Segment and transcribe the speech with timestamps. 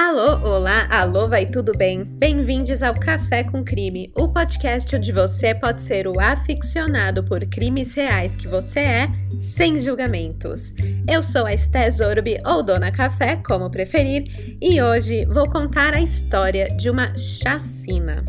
[0.00, 2.04] Alô, olá, alô, vai tudo bem?
[2.04, 7.94] Bem-vindos ao Café com Crime, o podcast onde você pode ser o aficionado por crimes
[7.94, 9.08] reais que você é,
[9.40, 10.72] sem julgamentos.
[11.10, 14.22] Eu sou a Esté Zorbi, ou Dona Café, como preferir,
[14.62, 18.24] e hoje vou contar a história de uma chacina.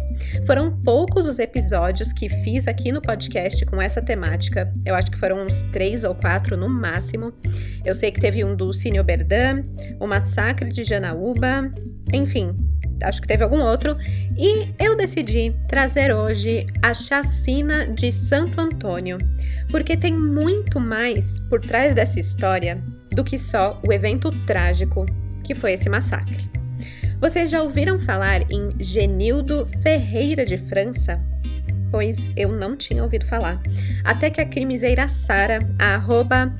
[0.47, 5.17] Foram poucos os episódios que fiz aqui no podcast com essa temática, eu acho que
[5.19, 7.31] foram uns três ou quatro no máximo.
[7.85, 9.63] Eu sei que teve um do Cine Oberdan,
[9.99, 11.58] o Massacre de Janaúba,
[12.13, 12.55] enfim,
[13.03, 13.97] acho que teve algum outro,
[14.37, 19.17] e eu decidi trazer hoje a chacina de Santo Antônio,
[19.69, 22.81] porque tem muito mais por trás dessa história
[23.11, 25.05] do que só o evento trágico
[25.43, 26.49] que foi esse massacre.
[27.19, 31.19] Vocês já ouviram falar em Genildo Ferreira de França?
[31.91, 33.61] Pois eu não tinha ouvido falar.
[34.03, 36.55] Até que a crimiseira Sara, arroba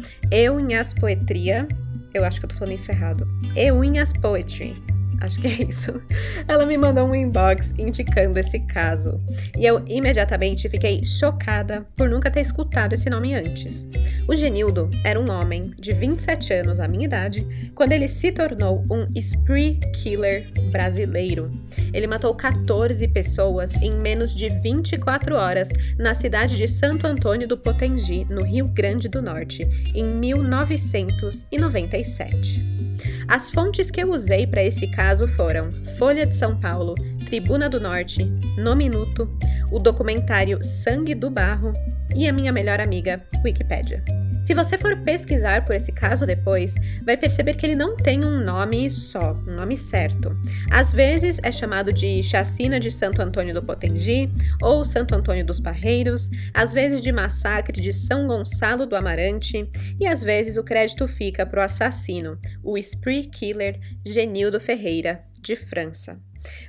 [0.99, 1.67] Poetria,
[2.13, 4.81] eu acho que eu tô falando isso errado, Euinhas Poetry,
[5.21, 6.01] acho que é isso.
[6.47, 9.21] Ela me mandou um inbox indicando esse caso.
[9.57, 13.87] E eu imediatamente fiquei chocada por nunca ter escutado esse nome antes.
[14.27, 18.83] O Genildo era um homem de 27 anos, a minha idade, quando ele se tornou
[18.91, 21.51] um spree killer brasileiro.
[21.93, 27.57] Ele matou 14 pessoas em menos de 24 horas na cidade de Santo Antônio do
[27.57, 32.79] Potengi, no Rio Grande do Norte, em 1997.
[33.27, 36.93] As fontes que eu usei para esse caso foram Folha de São Paulo,
[37.25, 38.25] Tribuna do Norte,
[38.59, 39.27] No Minuto,
[39.71, 41.73] o documentário Sangue do Barro
[42.15, 44.03] e a minha melhor amiga, Wikipédia.
[44.41, 48.41] Se você for pesquisar por esse caso depois, vai perceber que ele não tem um
[48.41, 50.35] nome só, um nome certo.
[50.71, 55.59] Às vezes é chamado de Chacina de Santo Antônio do Potengi ou Santo Antônio dos
[55.59, 61.05] Barreiros, às vezes de Massacre de São Gonçalo do Amarante e às vezes o crédito
[61.05, 64.98] fica para o assassino, o Spree Killer Genildo Ferreira,
[65.41, 66.21] de França.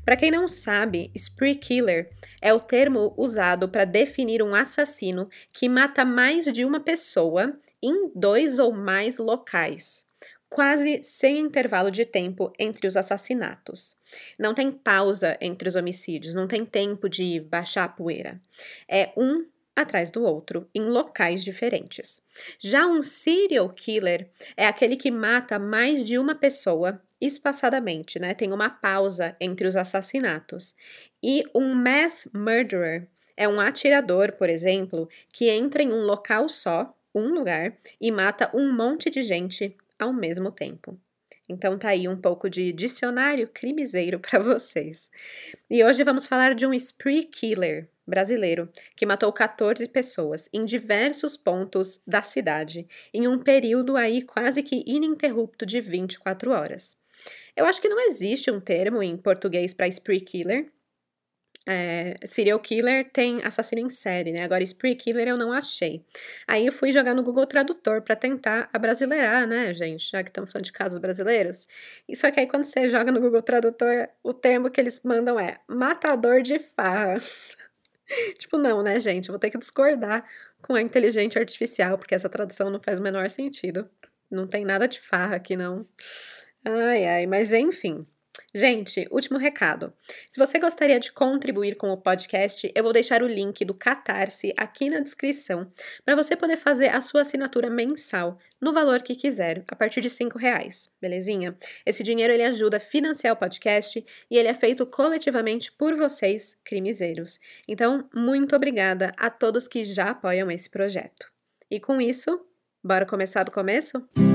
[0.04, 5.68] Para quem não sabe, spree killer é o termo usado para definir um assassino que
[5.68, 10.06] mata mais de uma pessoa em dois ou mais locais,
[10.48, 13.96] quase sem intervalo de tempo entre os assassinatos.
[14.38, 18.40] Não tem pausa entre os homicídios, não tem tempo de baixar a poeira.
[18.88, 19.46] É um
[19.80, 22.22] atrás do outro, em locais diferentes.
[22.58, 28.34] Já um serial killer é aquele que mata mais de uma pessoa espaçadamente, né?
[28.34, 30.74] Tem uma pausa entre os assassinatos.
[31.22, 36.94] E um mass murderer é um atirador, por exemplo, que entra em um local só,
[37.14, 40.98] um lugar, e mata um monte de gente ao mesmo tempo.
[41.50, 45.10] Então tá aí um pouco de dicionário crimiseiro para vocês.
[45.68, 51.36] E hoje vamos falar de um spree killer brasileiro que matou 14 pessoas em diversos
[51.36, 56.96] pontos da cidade em um período aí quase que ininterrupto de 24 horas.
[57.56, 60.70] Eu acho que não existe um termo em português para spree killer.
[61.66, 64.42] É, serial killer tem assassino em série, né?
[64.42, 66.04] Agora, spree killer eu não achei.
[66.46, 70.10] Aí eu fui jogar no Google Tradutor para tentar abrasileirar, né, gente?
[70.10, 71.68] Já que estamos falando de casos brasileiros.
[72.08, 75.38] E só que aí quando você joga no Google Tradutor, o termo que eles mandam
[75.38, 77.18] é matador de farra.
[78.38, 79.28] tipo, não, né, gente?
[79.28, 80.24] Eu vou ter que discordar
[80.62, 83.88] com a inteligência artificial, porque essa tradução não faz o menor sentido.
[84.30, 85.86] Não tem nada de farra aqui, não.
[86.64, 88.06] Ai, ai, mas enfim.
[88.52, 89.92] Gente, último recado.
[90.28, 94.52] Se você gostaria de contribuir com o podcast, eu vou deixar o link do Catarse
[94.56, 95.70] aqui na descrição
[96.04, 100.10] para você poder fazer a sua assinatura mensal no valor que quiser, a partir de
[100.10, 101.56] cinco reais, belezinha?
[101.86, 106.58] Esse dinheiro ele ajuda a financiar o podcast e ele é feito coletivamente por vocês,
[106.64, 107.38] crimezeiros.
[107.68, 111.30] Então, muito obrigada a todos que já apoiam esse projeto.
[111.70, 112.44] E com isso,
[112.82, 113.98] bora começar do começo?
[114.16, 114.29] Música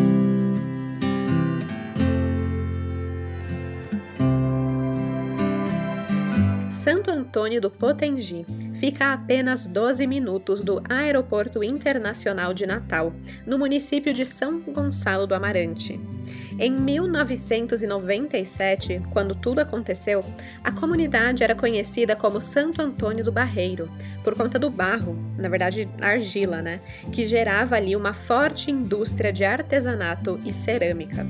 [6.86, 8.46] Santo Antônio do Potengi
[8.80, 13.12] fica a apenas 12 minutos do Aeroporto Internacional de Natal,
[13.44, 16.00] no município de São Gonçalo do Amarante.
[16.58, 20.24] Em 1997, quando tudo aconteceu,
[20.64, 23.92] a comunidade era conhecida como Santo Antônio do Barreiro,
[24.24, 26.80] por conta do barro, na verdade argila, né,
[27.12, 31.28] que gerava ali uma forte indústria de artesanato e cerâmica.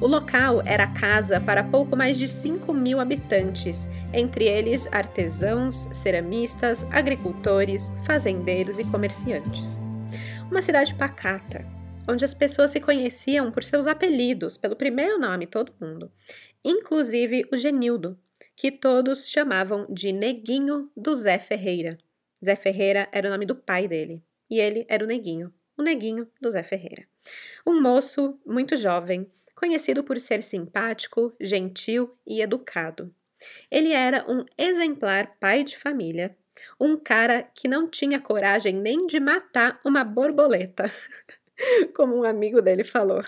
[0.00, 6.86] O local era casa para pouco mais de 5 mil habitantes, entre eles artesãos, ceramistas,
[6.90, 9.84] agricultores, fazendeiros e comerciantes.
[10.50, 11.62] Uma cidade pacata,
[12.08, 16.10] onde as pessoas se conheciam por seus apelidos, pelo primeiro nome, todo mundo,
[16.64, 18.18] inclusive o Genildo,
[18.56, 21.98] que todos chamavam de Neguinho do Zé Ferreira.
[22.44, 26.28] Zé Ferreira era o nome do pai dele, e ele era o Neguinho, o Neguinho
[26.40, 27.06] do Zé Ferreira.
[27.66, 33.14] Um moço muito jovem, conhecido por ser simpático, gentil e educado.
[33.70, 36.36] Ele era um exemplar pai de família,
[36.78, 40.84] um cara que não tinha coragem nem de matar uma borboleta.
[41.94, 43.22] Como um amigo dele falou.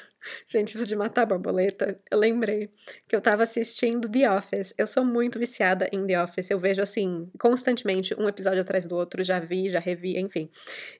[0.47, 2.71] Gente, isso de matar borboleta, eu lembrei
[3.09, 4.75] que eu tava assistindo The Office.
[4.77, 6.51] Eu sou muito viciada em The Office.
[6.51, 9.23] Eu vejo, assim, constantemente, um episódio atrás do outro.
[9.23, 10.51] Já vi, já revi, enfim.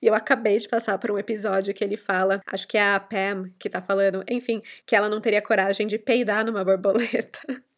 [0.01, 3.01] E eu acabei de passar por um episódio que ele fala, acho que é a
[3.01, 7.41] Pam que tá falando, enfim, que ela não teria coragem de peidar numa borboleta.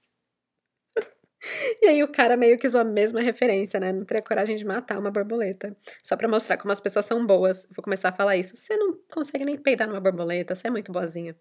[1.82, 3.92] E aí o cara meio que usou a mesma referência, né?
[3.92, 5.76] Não teria coragem de matar uma borboleta.
[6.02, 7.66] Só para mostrar como as pessoas são boas.
[7.74, 8.56] Vou começar a falar isso.
[8.56, 11.36] Você não consegue nem peidar numa borboleta, você é muito boazinha.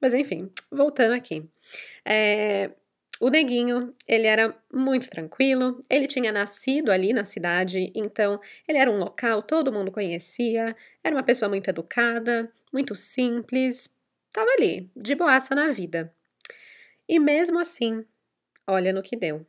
[0.00, 1.48] Mas enfim, voltando aqui.
[2.04, 2.70] É,
[3.20, 8.90] o neguinho, ele era muito tranquilo, ele tinha nascido ali na cidade, então ele era
[8.90, 13.88] um local, todo mundo conhecia, era uma pessoa muito educada, muito simples,
[14.32, 16.12] tava ali, de boaça na vida.
[17.08, 18.04] E mesmo assim,
[18.66, 19.46] Olha no que deu.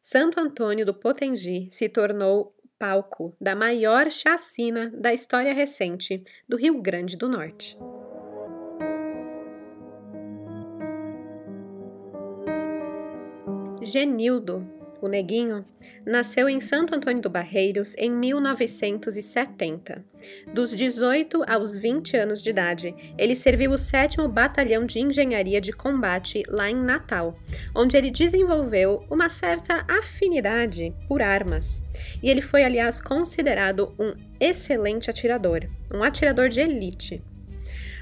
[0.00, 6.80] Santo Antônio do Potengi se tornou palco da maior chacina da história recente do Rio
[6.80, 7.76] Grande do Norte.
[13.82, 15.64] Genildo o Neguinho,
[16.04, 20.04] nasceu em Santo Antônio do Barreiros em 1970.
[20.52, 25.72] Dos 18 aos 20 anos de idade, ele serviu o 7 Batalhão de Engenharia de
[25.72, 27.38] Combate lá em Natal,
[27.74, 31.82] onde ele desenvolveu uma certa afinidade por armas.
[32.22, 37.22] E ele foi, aliás, considerado um excelente atirador, um atirador de elite.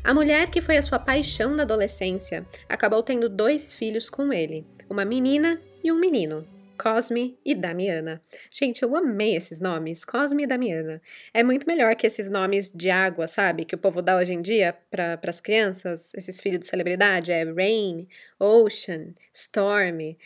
[0.02, 4.66] A mulher que foi a sua paixão na adolescência acabou tendo dois filhos com ele,
[4.88, 6.46] uma menina e um menino.
[6.78, 8.20] Cosme e Damiana.
[8.50, 11.00] Gente, eu amei esses nomes, Cosme e Damiana.
[11.32, 13.64] É muito melhor que esses nomes de água, sabe?
[13.64, 17.32] Que o povo dá hoje em dia para as crianças, esses filhos de celebridade.
[17.32, 20.16] É Rain, Ocean, Storm.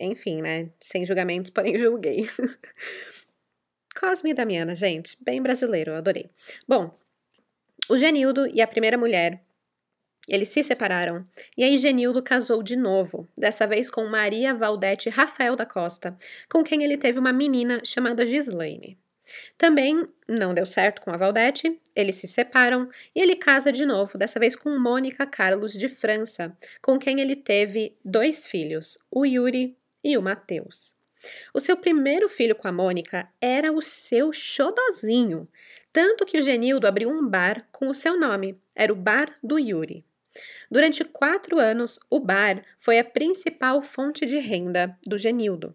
[0.00, 0.70] Enfim, né?
[0.80, 2.28] Sem julgamentos, porém julguei.
[3.98, 6.30] Cosme e Damiana, gente, bem brasileiro, adorei.
[6.68, 6.96] Bom,
[7.88, 9.42] o Genildo e a primeira mulher
[10.28, 11.24] eles se separaram
[11.56, 16.16] e aí Genildo casou de novo, dessa vez com Maria Valdete Rafael da Costa,
[16.48, 18.98] com quem ele teve uma menina chamada Gislaine.
[19.56, 24.16] Também não deu certo com a Valdete, eles se separam e ele casa de novo,
[24.16, 29.76] dessa vez com Mônica Carlos de França, com quem ele teve dois filhos, o Yuri
[30.02, 30.96] e o Mateus.
[31.52, 35.48] O seu primeiro filho com a Mônica era o seu xodozinho,
[35.92, 39.58] tanto que o Genildo abriu um bar com o seu nome, era o Bar do
[39.58, 40.04] Yuri.
[40.70, 45.74] Durante quatro anos, o bar foi a principal fonte de renda do Genildo.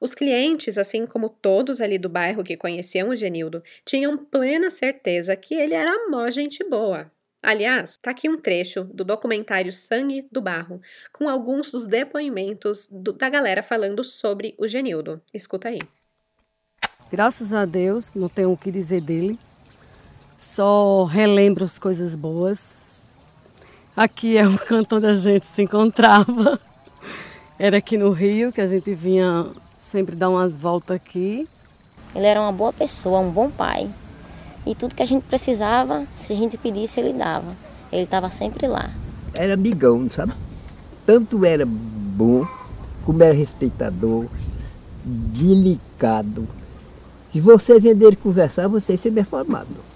[0.00, 5.36] Os clientes, assim como todos ali do bairro que conheciam o Genildo, tinham plena certeza
[5.36, 7.10] que ele era mó gente boa.
[7.42, 10.80] Aliás, tá aqui um trecho do documentário Sangue do Barro,
[11.12, 15.20] com alguns dos depoimentos do, da galera falando sobre o Genildo.
[15.34, 15.80] Escuta aí.
[17.10, 19.38] Graças a Deus, não tenho o que dizer dele.
[20.38, 22.81] Só relembro as coisas boas,
[23.94, 26.58] Aqui é o canto onde a gente se encontrava.
[27.58, 29.46] Era aqui no Rio que a gente vinha
[29.76, 31.46] sempre dar umas voltas aqui.
[32.14, 33.90] Ele era uma boa pessoa, um bom pai.
[34.64, 37.54] E tudo que a gente precisava, se a gente pedisse, ele dava.
[37.92, 38.88] Ele estava sempre lá.
[39.34, 40.32] Era amigão, sabe?
[41.04, 42.46] Tanto era bom,
[43.04, 44.24] como era respeitador,
[45.04, 46.48] delicado.
[47.30, 49.91] Se você vender e conversar, você ia ser bem formado.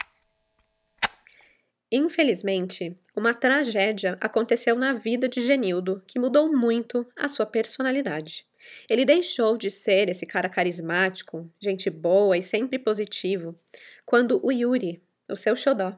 [1.90, 8.44] Infelizmente, uma tragédia aconteceu na vida de Genildo que mudou muito a sua personalidade.
[8.90, 13.56] Ele deixou de ser esse cara carismático, gente boa e sempre positivo,
[14.04, 15.00] quando o Yuri,
[15.30, 15.96] o seu xodó,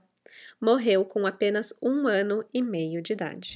[0.61, 3.54] morreu com apenas um ano e meio de idade.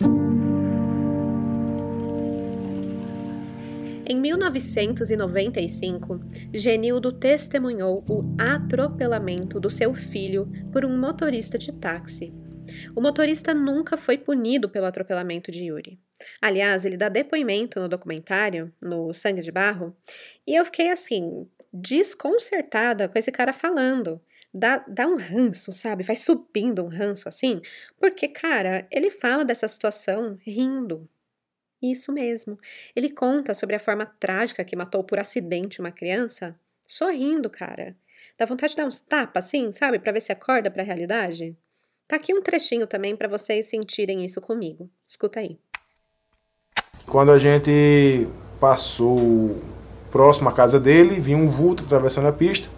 [4.12, 6.20] Em 1995,
[6.52, 12.30] Genildo testemunhou o atropelamento do seu filho por um motorista de táxi.
[12.94, 15.98] O motorista nunca foi punido pelo atropelamento de Yuri.
[16.42, 19.96] Aliás, ele dá depoimento no documentário, no Sangue de Barro,
[20.46, 24.20] e eu fiquei assim, desconcertada com esse cara falando.
[24.52, 26.04] Dá, dá um ranço, sabe?
[26.04, 27.62] Vai subindo um ranço assim,
[27.98, 31.08] porque, cara, ele fala dessa situação rindo,
[31.82, 32.58] isso mesmo.
[32.94, 36.54] Ele conta sobre a forma trágica que matou por acidente uma criança,
[36.86, 37.96] sorrindo, cara.
[38.38, 41.56] Dá vontade de dar uns tapas assim, sabe, para ver se acorda para a realidade.
[42.06, 44.88] Tá aqui um trechinho também para vocês sentirem isso comigo.
[45.06, 45.58] Escuta aí.
[47.06, 48.28] Quando a gente
[48.60, 49.56] passou
[50.10, 52.68] próximo à casa dele, vi um vulto atravessando a pista.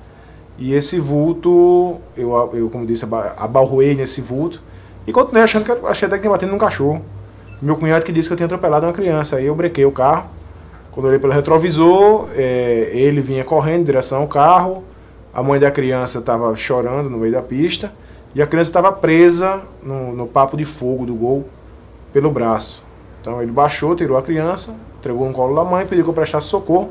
[0.56, 4.62] E esse vulto, eu, eu como disse, abalroei nesse vulto.
[5.06, 7.04] E continuei achando que achei até que tinha batendo num cachorro.
[7.60, 9.36] Meu cunhado que disse que eu tinha atropelado uma criança.
[9.36, 10.28] Aí eu brequei o carro.
[10.90, 14.84] Quando eu olhei pelo retrovisor, é, ele vinha correndo em direção ao carro.
[15.32, 17.92] A mãe da criança estava chorando no meio da pista.
[18.34, 21.48] E a criança estava presa no, no papo de fogo do gol
[22.12, 22.82] pelo braço.
[23.20, 26.48] Então ele baixou, tirou a criança, entregou no colo da mãe, pediu que eu prestasse
[26.48, 26.90] socorro.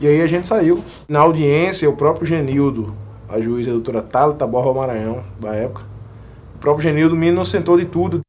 [0.00, 0.82] E aí a gente saiu.
[1.08, 2.94] Na audiência, o próprio Genildo,
[3.28, 5.82] a juíza a doutora Thalita Borba Maranhão, da época,
[6.54, 8.20] o próprio Genildo me inocentou de tudo.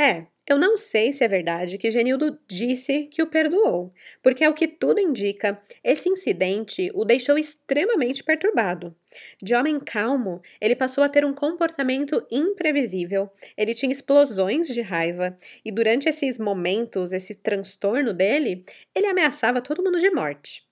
[0.00, 4.48] É, eu não sei se é verdade que Genildo disse que o perdoou, porque é
[4.48, 8.94] o que tudo indica, esse incidente o deixou extremamente perturbado.
[9.42, 15.36] De homem calmo, ele passou a ter um comportamento imprevisível, ele tinha explosões de raiva,
[15.64, 18.64] e durante esses momentos, esse transtorno dele,
[18.94, 20.66] ele ameaçava todo mundo de morte.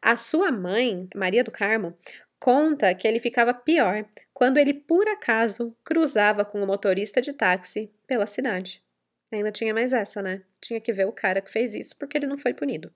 [0.00, 1.94] A sua mãe, Maria do Carmo,
[2.40, 7.90] conta que ele ficava pior quando ele por acaso cruzava com o motorista de táxi
[8.06, 8.82] pela cidade.
[9.30, 10.42] Ainda tinha mais essa, né?
[10.60, 12.92] Tinha que ver o cara que fez isso, porque ele não foi punido.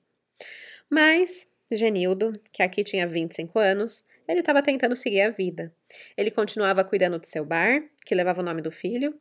[0.91, 5.75] Mas Genildo, que aqui tinha 25 anos, ele estava tentando seguir a vida.
[6.17, 9.19] Ele continuava cuidando do seu bar, que levava o nome do filho.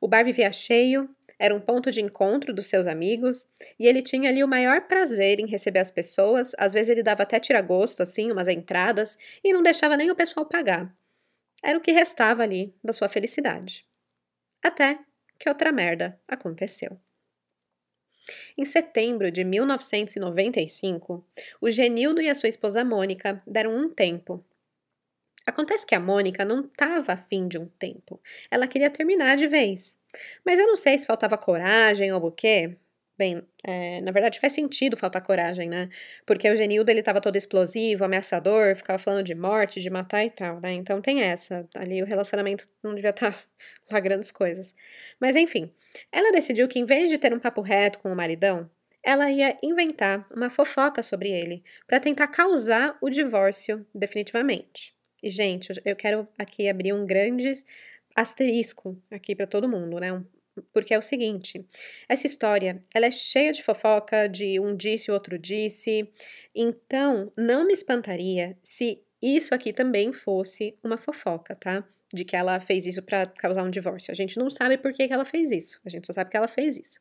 [0.00, 1.08] O bar vivia cheio,
[1.38, 5.40] era um ponto de encontro dos seus amigos, e ele tinha ali o maior prazer
[5.40, 6.52] em receber as pessoas.
[6.58, 10.46] Às vezes ele dava até tiragosto, assim, umas entradas, e não deixava nem o pessoal
[10.46, 10.94] pagar.
[11.62, 13.86] Era o que restava ali da sua felicidade.
[14.62, 14.98] Até
[15.38, 17.00] que outra merda aconteceu.
[18.56, 21.24] Em setembro de 1995,
[21.60, 24.44] o Genildo e a sua esposa Mônica deram um tempo.
[25.46, 28.20] Acontece que a Mônica não estava afim de um tempo.
[28.50, 29.98] Ela queria terminar de vez.
[30.44, 32.76] Mas eu não sei se faltava coragem ou o quê.
[33.16, 35.88] Bem, é, na verdade faz sentido faltar coragem, né?
[36.26, 40.30] Porque o Genildo ele tava todo explosivo, ameaçador, ficava falando de morte, de matar e
[40.30, 40.72] tal, né?
[40.72, 41.64] Então tem essa.
[41.76, 43.38] Ali o relacionamento não devia estar tá
[43.90, 44.74] lá grandes coisas.
[45.20, 45.72] Mas enfim,
[46.10, 48.68] ela decidiu que em vez de ter um papo reto com o maridão,
[49.00, 54.92] ela ia inventar uma fofoca sobre ele para tentar causar o divórcio definitivamente.
[55.22, 57.52] E gente, eu quero aqui abrir um grande
[58.16, 60.12] asterisco aqui para todo mundo, né?
[60.12, 60.24] Um
[60.72, 61.64] porque é o seguinte,
[62.08, 66.08] essa história, ela é cheia de fofoca, de um disse, o outro disse.
[66.54, 71.84] Então, não me espantaria se isso aqui também fosse uma fofoca, tá?
[72.12, 74.12] De que ela fez isso para causar um divórcio.
[74.12, 75.80] A gente não sabe por que, que ela fez isso.
[75.84, 77.00] A gente só sabe que ela fez isso.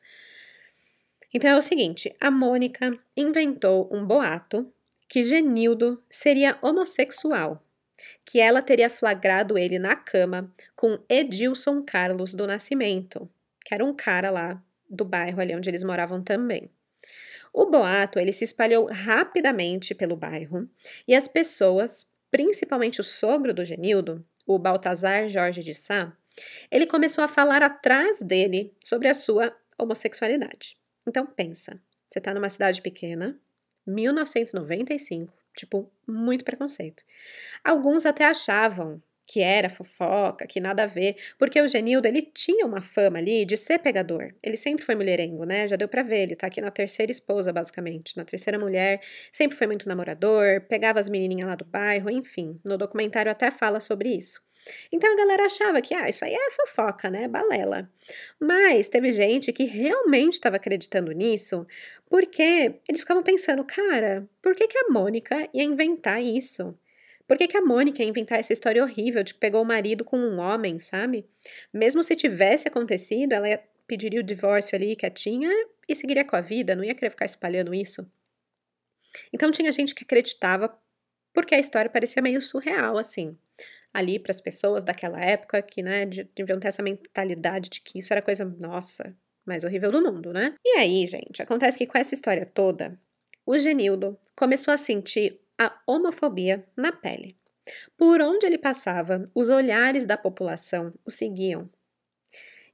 [1.34, 4.72] Então é o seguinte, a Mônica inventou um boato
[5.10, 7.64] que Genildo seria homossexual,
[8.26, 13.30] que ela teria flagrado ele na cama com Edilson Carlos do Nascimento,
[13.64, 16.70] que era um cara lá do bairro ali onde eles moravam também.
[17.54, 20.68] O boato ele se espalhou rapidamente pelo bairro
[21.08, 26.16] e as pessoas, principalmente o sogro do Genildo, o Baltazar Jorge de Sá,
[26.72, 30.76] ele começou a falar atrás dele sobre a sua homossexualidade.
[31.08, 33.40] Então pensa, você está numa cidade pequena,
[33.86, 37.04] 1995, tipo, muito preconceito.
[37.64, 42.66] Alguns até achavam que era fofoca, que nada a ver, porque o Genildo, ele tinha
[42.66, 44.34] uma fama ali de ser pegador.
[44.44, 45.68] Ele sempre foi mulherengo, né?
[45.68, 49.02] Já deu para ver, ele tá aqui na terceira esposa, basicamente, na terceira mulher,
[49.32, 52.60] sempre foi muito namorador, pegava as menininhas lá do bairro, enfim.
[52.66, 54.42] No documentário até fala sobre isso.
[54.92, 57.28] Então a galera achava que, ah, isso aí é fofoca, né?
[57.28, 57.90] Balela.
[58.40, 61.66] Mas teve gente que realmente estava acreditando nisso,
[62.10, 66.78] porque eles ficavam pensando, cara, por que, que a Mônica ia inventar isso?
[67.28, 70.04] Por que, que a Mônica ia inventar essa história horrível de que pegou o marido
[70.04, 71.26] com um homem, sabe?
[71.74, 75.50] Mesmo se tivesse acontecido, ela pediria o divórcio ali quietinha
[75.88, 78.06] e seguiria com a vida, não ia querer ficar espalhando isso.
[79.32, 80.78] Então tinha gente que acreditava
[81.34, 83.38] porque a história parecia meio surreal, assim.
[83.94, 88.12] Ali para as pessoas daquela época que, né, deviam ter essa mentalidade de que isso
[88.12, 89.16] era coisa, nossa,
[89.46, 90.56] mais horrível do mundo, né?
[90.64, 93.00] E aí, gente, acontece que com essa história toda,
[93.46, 97.38] o Genildo começou a sentir a homofobia na pele.
[97.98, 101.70] Por onde ele passava, os olhares da população o seguiam.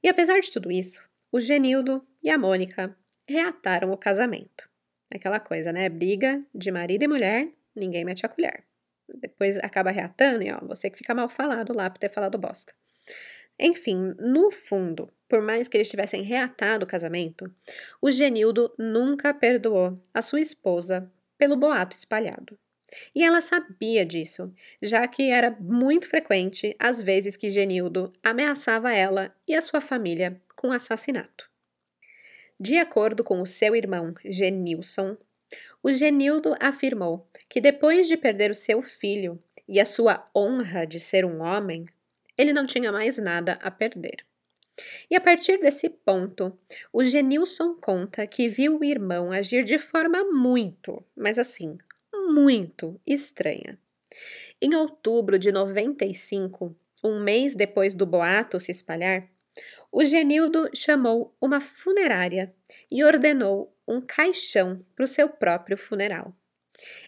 [0.01, 2.96] E apesar de tudo isso, o Genildo e a Mônica
[3.27, 4.67] reataram o casamento.
[5.13, 5.89] Aquela coisa, né?
[5.89, 8.63] Briga de marido e mulher, ninguém mete a colher.
[9.08, 12.74] Depois acaba reatando e ó, você que fica mal falado lá por ter falado bosta.
[13.60, 17.53] Enfim, no fundo, por mais que eles tivessem reatado o casamento,
[18.01, 22.58] o Genildo nunca perdoou a sua esposa pelo boato espalhado.
[23.13, 29.36] E ela sabia disso, já que era muito frequente as vezes que Genildo ameaçava ela
[29.48, 31.50] e a sua família com assassinato.
[32.60, 35.15] De acordo com o seu irmão Genilson,
[35.81, 41.00] o Genildo afirmou que depois de perder o seu filho e a sua honra de
[41.00, 41.86] ser um homem,
[42.38, 44.25] ele não tinha mais nada a perder.
[45.10, 46.58] E a partir desse ponto,
[46.91, 51.77] o Genilson conta que viu o irmão agir de forma muito, mas assim,
[52.30, 53.80] muito estranha.
[54.62, 59.30] Em outubro de 95, um mês depois do boato se espalhar,
[59.92, 62.54] o Genildo chamou uma funerária
[62.92, 66.36] e ordenou um caixão para o seu próprio funeral.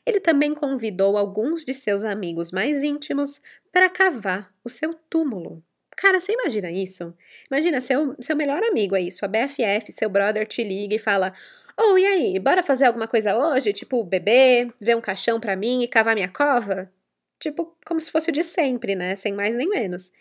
[0.06, 5.63] Ele também convidou alguns de seus amigos mais íntimos para cavar o seu túmulo.
[5.98, 7.13] Cara, você imagina isso?
[7.50, 11.33] Imagina seu, seu melhor amigo aí, sua BFF, seu brother te liga e fala:
[11.77, 13.74] Ô, oh, e aí, bora fazer alguma coisa hoje?
[13.74, 16.91] Tipo, beber, ver um caixão pra mim e cavar minha cova?
[17.39, 19.15] Tipo, como se fosse o de sempre, né?
[19.15, 20.12] Sem mais nem menos.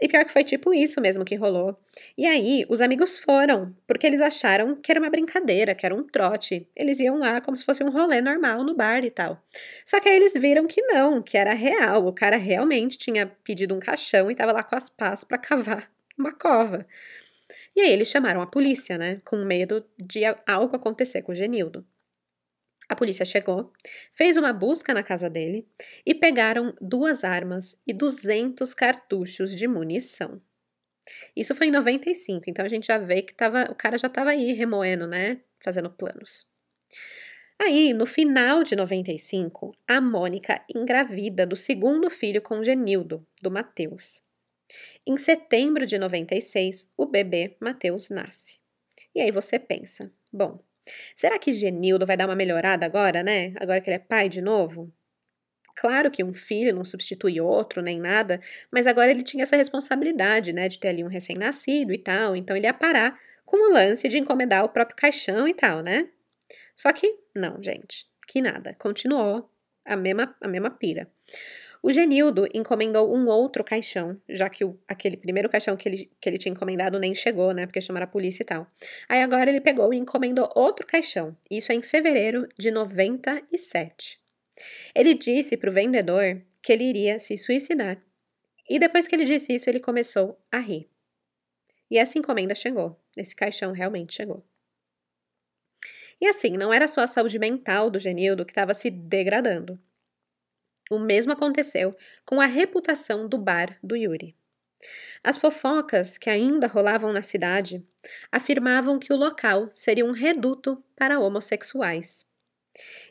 [0.00, 1.76] E pior que foi tipo isso mesmo que rolou.
[2.16, 6.04] E aí, os amigos foram, porque eles acharam que era uma brincadeira, que era um
[6.04, 6.68] trote.
[6.76, 9.42] Eles iam lá como se fosse um rolê normal no bar e tal.
[9.84, 12.06] Só que aí eles viram que não, que era real.
[12.06, 15.90] O cara realmente tinha pedido um caixão e tava lá com as pás para cavar
[16.16, 16.86] uma cova.
[17.74, 19.20] E aí eles chamaram a polícia, né?
[19.24, 21.84] Com medo de algo acontecer com o Genildo.
[22.88, 23.72] A polícia chegou,
[24.10, 25.68] fez uma busca na casa dele
[26.06, 30.40] e pegaram duas armas e 200 cartuchos de munição.
[31.36, 34.30] Isso foi em 95, então a gente já vê que tava, o cara já estava
[34.30, 35.40] aí remoendo, né?
[35.60, 36.46] Fazendo planos.
[37.60, 44.22] Aí, no final de 95, a Mônica engravida do segundo filho com Genildo, do Mateus.
[45.06, 48.58] Em setembro de 96, o bebê Mateus nasce.
[49.14, 50.62] E aí você pensa: bom,
[51.16, 53.52] Será que Genildo vai dar uma melhorada agora, né?
[53.56, 54.92] Agora que ele é pai de novo?
[55.76, 58.40] Claro que um filho não substitui outro nem nada,
[58.70, 62.56] mas agora ele tinha essa responsabilidade, né, de ter ali um recém-nascido e tal, então
[62.56, 63.16] ele ia parar
[63.46, 66.08] com o lance de encomendar o próprio caixão e tal, né?
[66.74, 69.48] Só que não, gente, que nada, continuou
[69.84, 71.08] a mesma, a mesma pira.
[71.82, 76.28] O Genildo encomendou um outro caixão, já que o, aquele primeiro caixão que ele, que
[76.28, 77.66] ele tinha encomendado nem chegou, né?
[77.66, 78.66] Porque chamaram a polícia e tal.
[79.08, 81.36] Aí agora ele pegou e encomendou outro caixão.
[81.50, 84.18] Isso é em fevereiro de 97.
[84.94, 88.02] Ele disse para o vendedor que ele iria se suicidar.
[88.68, 90.88] E depois que ele disse isso, ele começou a rir.
[91.90, 93.00] E essa encomenda chegou.
[93.16, 94.44] Esse caixão realmente chegou.
[96.20, 99.80] E assim, não era só a saúde mental do Genildo que estava se degradando.
[100.90, 104.34] O mesmo aconteceu com a reputação do bar do Yuri.
[105.22, 107.84] As fofocas que ainda rolavam na cidade
[108.30, 112.24] afirmavam que o local seria um reduto para homossexuais.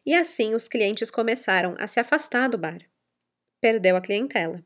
[0.05, 2.79] E assim os clientes começaram a se afastar do bar.
[3.59, 4.63] Perdeu a clientela.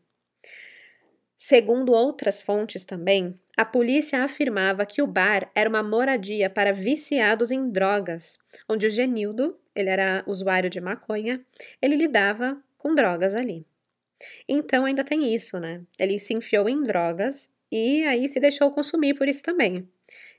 [1.36, 7.50] Segundo outras fontes também, a polícia afirmava que o bar era uma moradia para viciados
[7.50, 8.38] em drogas,
[8.70, 11.44] onde o Genildo, ele era usuário de maconha,
[11.82, 13.66] ele lidava com drogas ali.
[14.48, 15.82] Então ainda tem isso, né?
[16.00, 19.88] Ele se enfiou em drogas e aí se deixou consumir por isso também.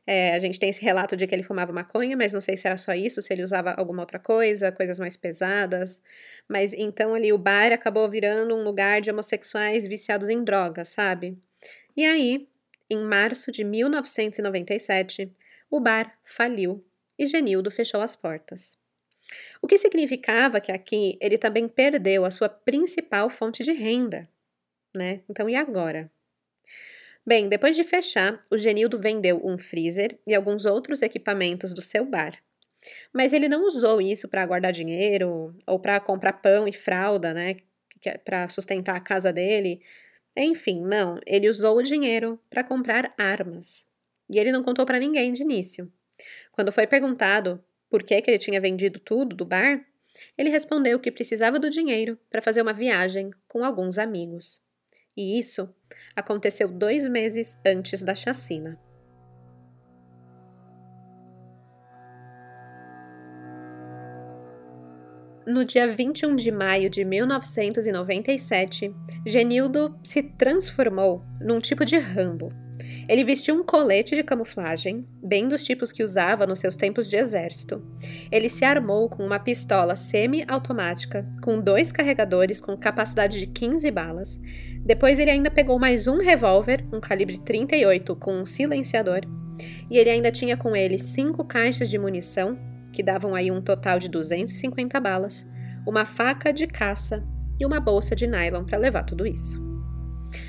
[0.05, 2.67] É, a gente tem esse relato de que ele fumava maconha, mas não sei se
[2.67, 6.03] era só isso, se ele usava alguma outra coisa, coisas mais pesadas.
[6.49, 11.39] Mas então ali o bar acabou virando um lugar de homossexuais viciados em drogas, sabe?
[11.97, 12.49] E aí,
[12.91, 15.31] em março de 1997,
[15.71, 16.85] o bar faliu
[17.17, 18.82] e Genildo fechou as portas.
[19.61, 24.29] O que significava que aqui ele também perdeu a sua principal fonte de renda,
[24.95, 25.21] né?
[25.29, 26.11] Então, e agora?
[27.25, 32.05] Bem, depois de fechar, o Genildo vendeu um freezer e alguns outros equipamentos do seu
[32.05, 32.37] bar.
[33.13, 37.57] Mas ele não usou isso para guardar dinheiro ou para comprar pão e fralda, né?
[38.05, 39.81] É para sustentar a casa dele.
[40.37, 41.21] Enfim, não.
[41.25, 43.87] Ele usou o dinheiro para comprar armas.
[44.29, 45.93] E ele não contou para ninguém de início.
[46.51, 47.63] Quando foi perguntado
[47.93, 49.85] por que, que ele tinha vendido tudo do bar,
[50.39, 54.63] ele respondeu que precisava do dinheiro para fazer uma viagem com alguns amigos.
[55.15, 55.69] E isso
[56.17, 58.81] aconteceu dois meses antes da chacina.
[65.47, 68.91] No dia 21 de maio de 1997,
[69.27, 72.62] Genildo se transformou num tipo de Rambo
[73.09, 77.17] ele vestiu um colete de camuflagem, bem dos tipos que usava nos seus tempos de
[77.17, 77.83] exército.
[78.31, 84.41] Ele se armou com uma pistola semi-automática, com dois carregadores com capacidade de 15 balas.
[84.85, 89.21] Depois ele ainda pegou mais um revólver, um calibre 38 com um silenciador.
[89.91, 92.59] E ele ainda tinha com ele cinco caixas de munição,
[92.93, 95.47] que davam aí um total de 250 balas,
[95.87, 97.23] uma faca de caça
[97.59, 99.63] e uma bolsa de nylon para levar tudo isso.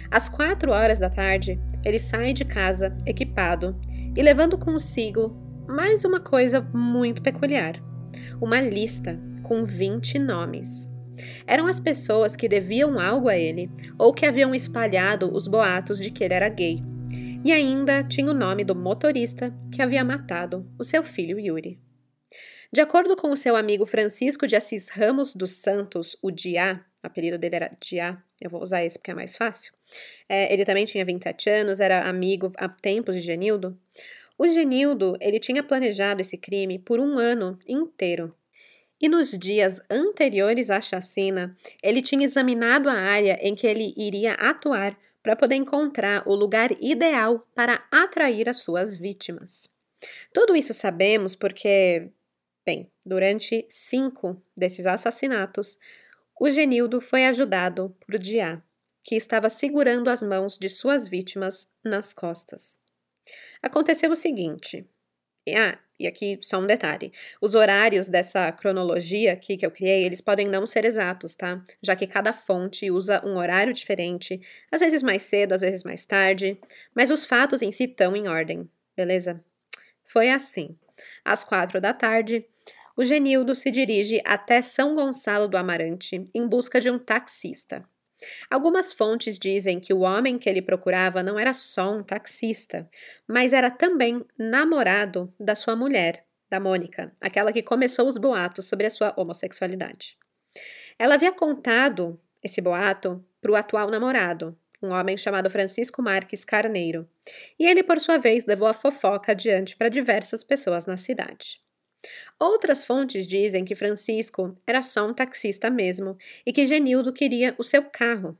[0.09, 3.79] Às quatro horas da tarde, ele sai de casa equipado
[4.15, 5.35] e levando consigo
[5.67, 7.81] mais uma coisa muito peculiar:
[8.41, 10.89] uma lista com 20 nomes.
[11.45, 16.09] Eram as pessoas que deviam algo a ele ou que haviam espalhado os boatos de
[16.09, 16.81] que ele era gay.
[17.45, 21.79] E ainda tinha o nome do motorista que havia matado o seu filho Yuri.
[22.71, 27.07] De acordo com o seu amigo Francisco de Assis Ramos dos Santos, o Diá, o
[27.07, 29.73] apelido dele era Diá, eu vou usar esse porque é mais fácil.
[30.27, 33.77] É, ele também tinha 27 anos, era amigo há tempos de Genildo.
[34.37, 38.33] O Genildo, ele tinha planejado esse crime por um ano inteiro.
[38.99, 44.33] E nos dias anteriores à chacina, ele tinha examinado a área em que ele iria
[44.35, 49.69] atuar para poder encontrar o lugar ideal para atrair as suas vítimas.
[50.33, 52.09] Tudo isso sabemos porque,
[52.65, 55.77] bem, durante cinco desses assassinatos,
[56.39, 58.61] o Genildo foi ajudado por Diá,
[59.03, 62.79] que estava segurando as mãos de suas vítimas nas costas.
[63.61, 64.87] Aconteceu o seguinte.
[65.49, 67.11] Ah, e aqui só um detalhe.
[67.41, 71.61] Os horários dessa cronologia aqui que eu criei, eles podem não ser exatos, tá?
[71.81, 74.41] Já que cada fonte usa um horário diferente,
[74.71, 76.57] às vezes mais cedo, às vezes mais tarde,
[76.95, 79.43] mas os fatos em si estão em ordem, beleza?
[80.05, 80.77] Foi assim.
[81.25, 82.45] Às quatro da tarde,
[82.95, 87.83] o Genildo se dirige até São Gonçalo do Amarante em busca de um taxista.
[88.49, 92.87] Algumas fontes dizem que o homem que ele procurava não era só um taxista,
[93.27, 98.85] mas era também namorado da sua mulher, da Mônica, aquela que começou os boatos sobre
[98.85, 100.17] a sua homossexualidade.
[100.97, 107.09] Ela havia contado esse boato para o atual namorado, um homem chamado Francisco Marques Carneiro,
[107.57, 111.63] e ele, por sua vez, levou a fofoca adiante para diversas pessoas na cidade.
[112.39, 117.63] Outras fontes dizem que Francisco era só um taxista mesmo e que Genildo queria o
[117.63, 118.37] seu carro.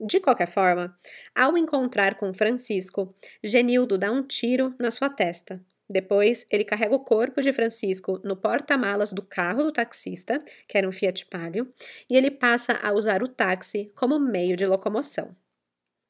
[0.00, 0.96] De qualquer forma,
[1.34, 3.08] ao encontrar com Francisco,
[3.42, 5.60] Genildo dá um tiro na sua testa.
[5.88, 10.88] Depois, ele carrega o corpo de Francisco no porta-malas do carro do taxista, que era
[10.88, 11.72] um Fiat Palio,
[12.08, 15.36] e ele passa a usar o táxi como meio de locomoção.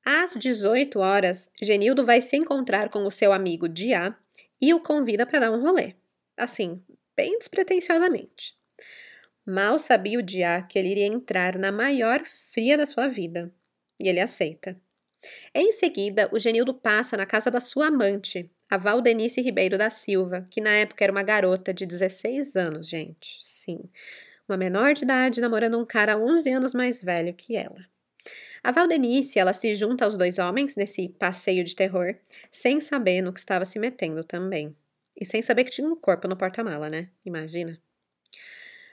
[0.04, 4.16] Às 18 horas, Genildo vai se encontrar com o seu amigo Diá
[4.60, 5.94] e o convida para dar um rolê
[6.42, 6.82] assim,
[7.16, 8.54] bem despretensiosamente.
[9.44, 13.52] Mal sabia o Diá que ele iria entrar na maior fria da sua vida,
[14.00, 14.80] e ele aceita.
[15.54, 20.46] Em seguida, o Genildo passa na casa da sua amante, a Valdenice Ribeiro da Silva,
[20.50, 23.38] que na época era uma garota de 16 anos, gente.
[23.40, 23.80] Sim,
[24.48, 27.86] uma menor de idade namorando um cara 11 anos mais velho que ela.
[28.62, 32.14] A Valdenice, ela se junta aos dois homens nesse passeio de terror,
[32.50, 34.74] sem saber no que estava se metendo também.
[35.16, 37.10] E sem saber que tinha um corpo no porta-mala, né?
[37.24, 37.80] Imagina.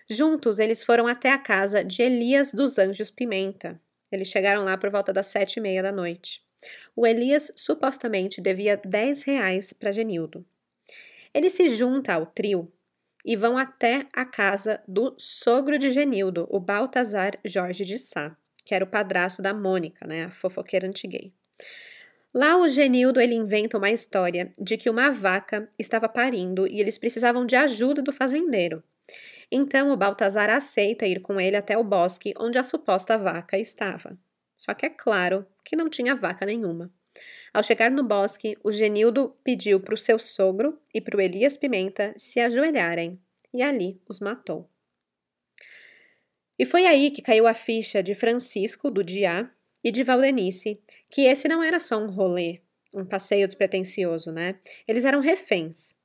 [0.09, 3.79] Juntos, eles foram até a casa de Elias dos Anjos Pimenta.
[4.11, 6.43] Eles chegaram lá por volta das sete e meia da noite.
[6.95, 10.45] O Elias supostamente devia dez reais para Genildo.
[11.33, 12.71] Ele se junta ao trio
[13.23, 18.73] e vão até a casa do sogro de Genildo, o Baltazar Jorge de Sá, que
[18.73, 21.33] era o padrasto da Mônica, né, a fofoqueira antiguei.
[22.33, 26.97] Lá o Genildo ele inventa uma história de que uma vaca estava parindo e eles
[26.97, 28.83] precisavam de ajuda do fazendeiro.
[29.51, 34.17] Então o Baltazar aceita ir com ele até o bosque onde a suposta vaca estava.
[34.55, 36.93] Só que é claro que não tinha vaca nenhuma.
[37.51, 41.57] Ao chegar no bosque, o Genildo pediu para o seu sogro e para o Elias
[41.57, 43.19] Pimenta se ajoelharem
[43.51, 44.69] e ali os matou.
[46.57, 49.49] E foi aí que caiu a ficha de Francisco do Diá,
[49.83, 52.61] e de Valdenice, que esse não era só um rolê,
[52.93, 54.59] um passeio despretensioso, né?
[54.87, 55.95] Eles eram reféns.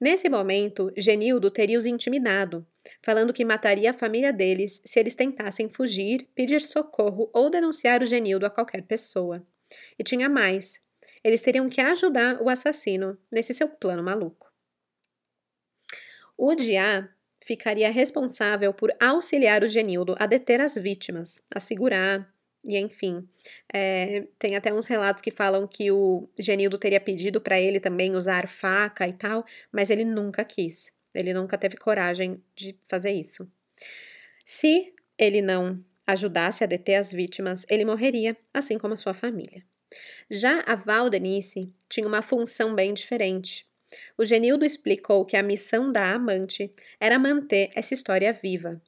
[0.00, 2.66] Nesse momento, Genildo teria os intimidado,
[3.02, 8.06] falando que mataria a família deles se eles tentassem fugir, pedir socorro ou denunciar o
[8.06, 9.46] Genildo a qualquer pessoa.
[9.98, 10.80] E tinha mais:
[11.22, 14.50] eles teriam que ajudar o assassino nesse seu plano maluco.
[16.36, 17.08] O Diá
[17.40, 22.32] ficaria responsável por auxiliar o Genildo a deter as vítimas, a segurar,
[22.68, 23.26] e enfim,
[23.72, 28.14] é, tem até uns relatos que falam que o Genildo teria pedido para ele também
[28.14, 30.92] usar faca e tal, mas ele nunca quis.
[31.14, 33.50] Ele nunca teve coragem de fazer isso.
[34.44, 39.64] Se ele não ajudasse a deter as vítimas, ele morreria, assim como a sua família.
[40.30, 43.66] Já a Valdenice tinha uma função bem diferente.
[44.18, 48.78] O Genildo explicou que a missão da amante era manter essa história viva,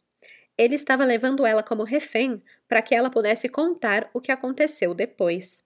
[0.61, 5.65] ele estava levando ela como refém para que ela pudesse contar o que aconteceu depois.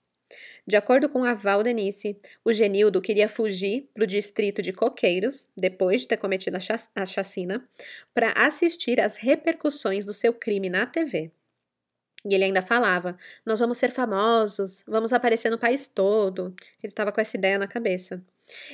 [0.66, 6.00] De acordo com a Valdenice, o Genildo queria fugir para o distrito de Coqueiros, depois
[6.00, 7.68] de ter cometido a chacina,
[8.14, 11.30] para assistir às repercussões do seu crime na TV.
[12.24, 16.54] E ele ainda falava: Nós vamos ser famosos, vamos aparecer no país todo.
[16.82, 18.24] Ele estava com essa ideia na cabeça.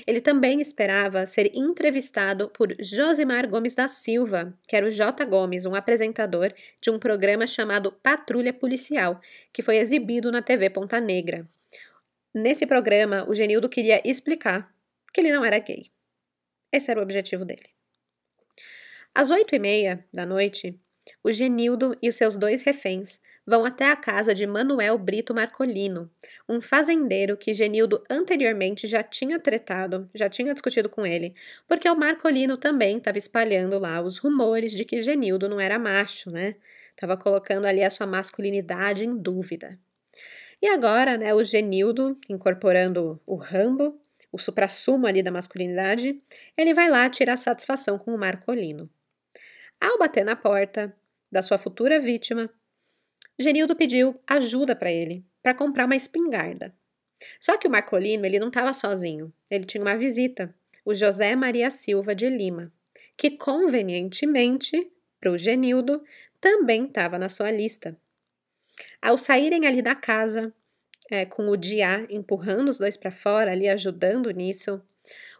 [0.06, 5.24] Ele também esperava ser entrevistado por Josimar Gomes da Silva, que era o J.
[5.24, 9.20] Gomes, um apresentador de um programa chamado Patrulha Policial,
[9.52, 11.46] que foi exibido na TV Ponta Negra.
[12.34, 14.72] Nesse programa, o Genildo queria explicar
[15.12, 15.90] que ele não era gay.
[16.72, 17.68] Esse era o objetivo dele.
[19.14, 20.78] Às oito e meia da noite,
[21.22, 26.10] o Genildo e os seus dois reféns vão até a casa de Manuel Brito Marcolino,
[26.48, 31.32] um fazendeiro que Genildo anteriormente já tinha tretado, já tinha discutido com ele,
[31.66, 36.30] porque o Marcolino também estava espalhando lá os rumores de que Genildo não era macho,
[36.30, 36.56] né?
[36.90, 39.78] Estava colocando ali a sua masculinidade em dúvida.
[40.62, 43.98] E agora, né, o Genildo, incorporando o Rambo,
[44.30, 46.20] o suprassumo ali da masculinidade,
[46.56, 48.88] ele vai lá tirar satisfação com o Marcolino.
[49.80, 50.94] Ao bater na porta
[51.32, 52.50] da sua futura vítima,
[53.38, 56.74] Genildo pediu ajuda para ele, para comprar uma espingarda.
[57.40, 61.70] Só que o Marcolino ele não estava sozinho, ele tinha uma visita, o José Maria
[61.70, 62.72] Silva de Lima,
[63.16, 66.02] que convenientemente, para o Genildo,
[66.40, 67.96] também estava na sua lista.
[69.00, 70.52] Ao saírem ali da casa,
[71.10, 74.82] é, com o Diá empurrando os dois para fora, ali ajudando nisso,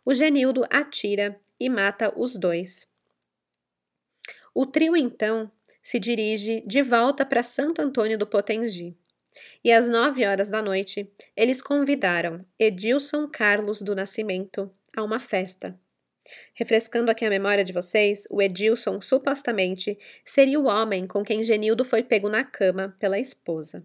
[0.05, 2.90] o Genildo atira e mata os dois.
[4.61, 5.51] O trio então
[5.83, 8.95] se dirige de volta para Santo Antônio do Potengi.
[9.65, 15.81] E às nove horas da noite, eles convidaram Edilson Carlos do Nascimento a uma festa.
[16.53, 21.83] Refrescando aqui a memória de vocês, o Edilson supostamente seria o homem com quem Genildo
[21.83, 23.83] foi pego na cama pela esposa.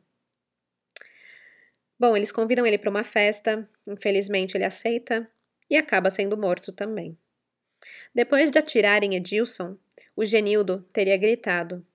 [1.97, 5.25] Bom, eles convidam ele para uma festa, infelizmente ele aceita
[5.69, 7.17] e acaba sendo morto também.
[8.13, 9.77] Depois de atirarem Edilson,
[10.15, 11.85] o Genildo teria gritado,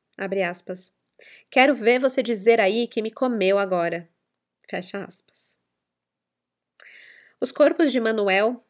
[0.48, 0.92] aspas,
[1.50, 4.08] Quero ver você dizer aí que me comeu agora.
[4.68, 5.58] Fecha aspas.
[7.40, 8.64] Os corpos de Manuel,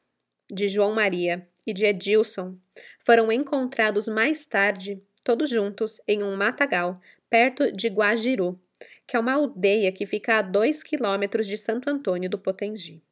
[0.50, 2.56] de João Maria e de Edilson
[2.98, 8.61] foram encontrados mais tarde, todos juntos, em um matagal, perto de Guajiru,
[9.06, 13.02] que é uma aldeia que fica a dois quilômetros de Santo Antônio do Potengi.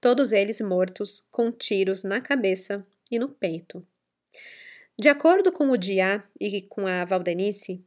[0.00, 3.86] Todos eles mortos, com tiros na cabeça e no peito.
[4.98, 7.84] De acordo com o Diá e com a Valdenice,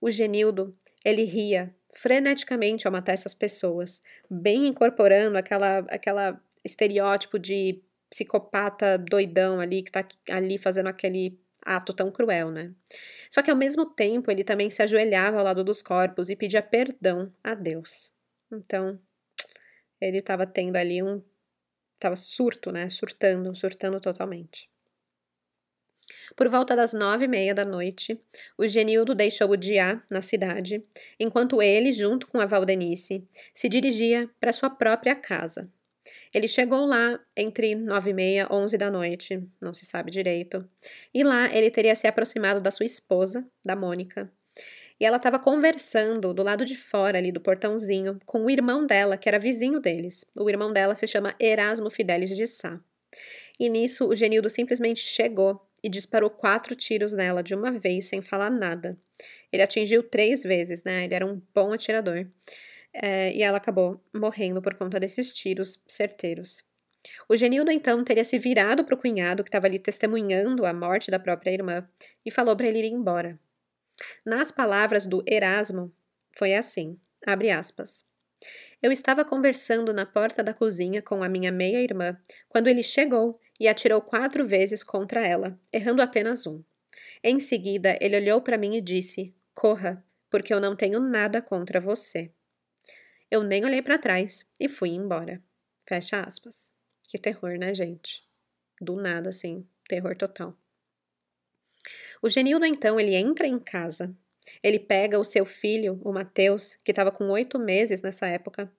[0.00, 7.82] o Genildo, ele ria freneticamente ao matar essas pessoas, bem incorporando aquela, aquela estereótipo de
[8.08, 12.72] psicopata doidão ali que tá ali fazendo aquele ato tão cruel, né?
[13.30, 16.62] Só que ao mesmo tempo ele também se ajoelhava ao lado dos corpos e pedia
[16.62, 18.12] perdão a Deus.
[18.52, 18.98] Então,
[20.00, 21.22] ele estava tendo ali um.
[22.02, 22.88] Tava surto, né?
[22.88, 24.68] Surtando, surtando totalmente.
[26.34, 28.20] Por volta das nove e meia da noite,
[28.58, 30.82] o Genildo deixou o Diá na cidade,
[31.16, 35.70] enquanto ele, junto com a Valdenice, se dirigia para sua própria casa.
[36.34, 40.68] Ele chegou lá entre nove e meia, onze da noite, não se sabe direito,
[41.14, 44.28] e lá ele teria se aproximado da sua esposa, da Mônica,
[45.02, 49.16] e ela estava conversando do lado de fora ali do portãozinho com o irmão dela,
[49.16, 50.24] que era vizinho deles.
[50.38, 52.80] O irmão dela se chama Erasmo Fidelis de Sá.
[53.58, 58.22] E nisso o Genildo simplesmente chegou e disparou quatro tiros nela de uma vez sem
[58.22, 58.96] falar nada.
[59.52, 61.04] Ele atingiu três vezes, né?
[61.04, 62.24] Ele era um bom atirador.
[62.94, 66.62] É, e ela acabou morrendo por conta desses tiros certeiros.
[67.28, 71.10] O Genildo então teria se virado para o cunhado que estava ali testemunhando a morte
[71.10, 71.84] da própria irmã
[72.24, 73.36] e falou para ele ir embora.
[74.24, 75.92] Nas palavras do Erasmo,
[76.36, 78.04] foi assim: abre aspas.
[78.82, 83.68] Eu estava conversando na porta da cozinha com a minha meia-irmã quando ele chegou e
[83.68, 86.62] atirou quatro vezes contra ela, errando apenas um.
[87.22, 91.80] Em seguida, ele olhou para mim e disse: Corra, porque eu não tenho nada contra
[91.80, 92.32] você.
[93.30, 95.42] Eu nem olhei para trás e fui embora.
[95.86, 96.72] Fecha aspas.
[97.08, 98.26] Que terror, né, gente?
[98.80, 100.58] Do nada, assim, terror total.
[102.22, 104.16] O Genildo, então, ele entra em casa,
[104.62, 108.72] ele pega o seu filho, o Mateus, que estava com oito meses nessa época,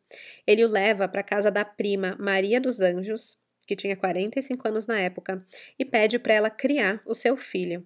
[0.47, 4.88] ele o leva para a casa da prima Maria dos Anjos, que tinha 45 anos
[4.88, 5.45] na época,
[5.77, 7.86] e pede para ela criar o seu filho.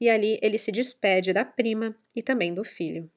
[0.00, 3.10] E ali ele se despede da prima e também do filho.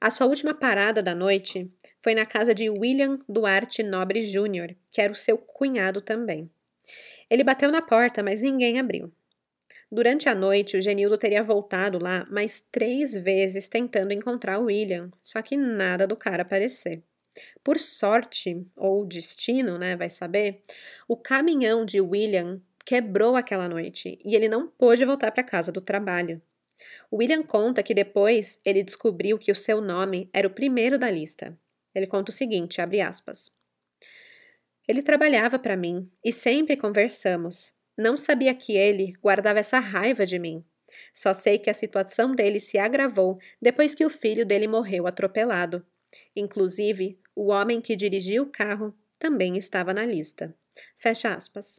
[0.00, 1.70] A sua última parada da noite
[2.00, 6.50] foi na casa de William Duarte Nobre Jr., que era o seu cunhado também.
[7.28, 9.12] Ele bateu na porta, mas ninguém abriu.
[9.92, 15.10] Durante a noite, o Genildo teria voltado lá mais três vezes tentando encontrar o William,
[15.20, 17.02] só que nada do cara aparecer.
[17.64, 20.60] Por sorte, ou destino, né, vai saber,
[21.08, 25.80] o caminhão de William quebrou aquela noite e ele não pôde voltar para casa do
[25.80, 26.40] trabalho.
[27.12, 31.58] William conta que depois ele descobriu que o seu nome era o primeiro da lista.
[31.94, 33.52] Ele conta o seguinte, abre aspas.
[34.86, 37.74] Ele trabalhava para mim e sempre conversamos.
[38.00, 40.64] Não sabia que ele guardava essa raiva de mim.
[41.12, 45.84] Só sei que a situação dele se agravou depois que o filho dele morreu atropelado.
[46.34, 50.56] Inclusive, o homem que dirigia o carro também estava na lista.
[50.96, 51.78] Fecha aspas.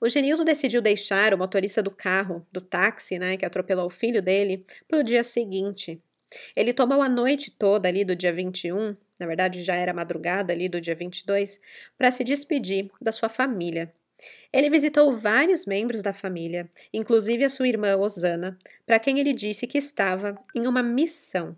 [0.00, 4.22] O Genildo decidiu deixar o motorista do carro, do táxi, né, que atropelou o filho
[4.22, 6.00] dele, para o dia seguinte.
[6.54, 10.68] Ele tomou a noite toda ali do dia 21, na verdade já era madrugada ali
[10.68, 11.58] do dia 22,
[11.98, 13.92] para se despedir da sua família.
[14.52, 19.66] Ele visitou vários membros da família, inclusive a sua irmã Osana, para quem ele disse
[19.66, 21.56] que estava em uma missão.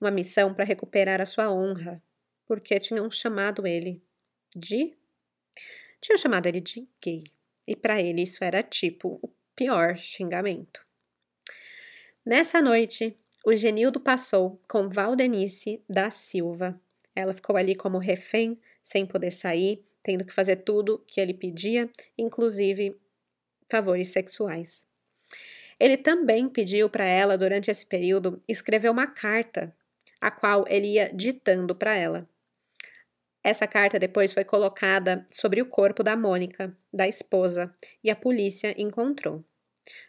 [0.00, 2.02] Uma missão para recuperar a sua honra,
[2.46, 4.02] porque tinham chamado ele
[4.54, 4.94] de.
[6.00, 7.24] Tinham chamado ele de gay.
[7.66, 10.84] E para ele isso era tipo o pior xingamento.
[12.24, 16.80] Nessa noite, o Genildo passou com Valdenice da Silva.
[17.14, 21.90] Ela ficou ali como refém, sem poder sair, tendo que fazer tudo que ele pedia,
[22.16, 22.96] inclusive
[23.68, 24.86] favores sexuais.
[25.80, 29.74] Ele também pediu para ela, durante esse período, escrever uma carta,
[30.20, 32.30] a qual ele ia ditando para ela.
[33.42, 38.80] Essa carta depois foi colocada sobre o corpo da Mônica, da esposa, e a polícia
[38.80, 39.44] encontrou.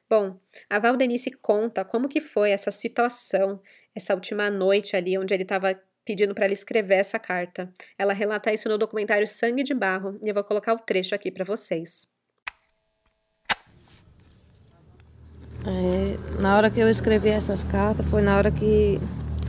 [0.08, 3.60] Bom, a Valdenice conta como que foi essa situação,
[3.96, 5.74] essa última noite ali onde ele estava
[6.08, 7.70] pedindo para ela escrever essa carta.
[8.00, 11.30] Ela relata isso no documentário Sangue de Barro e eu vou colocar o trecho aqui
[11.30, 12.08] para vocês.
[15.66, 18.98] É, na hora que eu escrevi essas cartas foi na hora que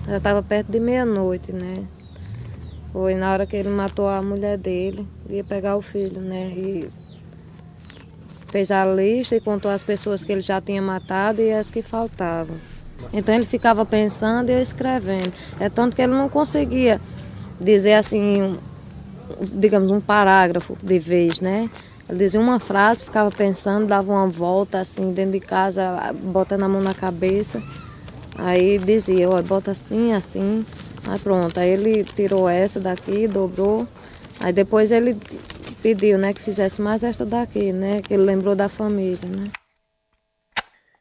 [0.09, 1.87] já estava perto de meia-noite, né?
[2.93, 6.49] Foi na hora que ele matou a mulher dele, ia pegar o filho, né?
[6.57, 6.91] E
[8.49, 11.83] fez a lista e contou as pessoas que ele já tinha matado e as que
[11.83, 12.57] faltavam.
[13.13, 15.33] Então ele ficava pensando e eu escrevendo.
[15.59, 17.01] É tanto que ele não conseguia
[17.61, 18.59] dizer assim,
[19.41, 21.71] digamos, um parágrafo de vez, né?
[22.09, 26.69] Ele dizia uma frase, ficava pensando, dava uma volta assim dentro de casa, botando a
[26.69, 27.63] mão na cabeça.
[28.37, 30.65] Aí dizia, olha, bota assim, assim.
[31.07, 33.87] Aí pronto, aí ele tirou essa daqui, dobrou.
[34.41, 35.17] Aí depois ele
[35.83, 39.45] pediu, né, que fizesse mais esta daqui, né, que ele lembrou da família, né.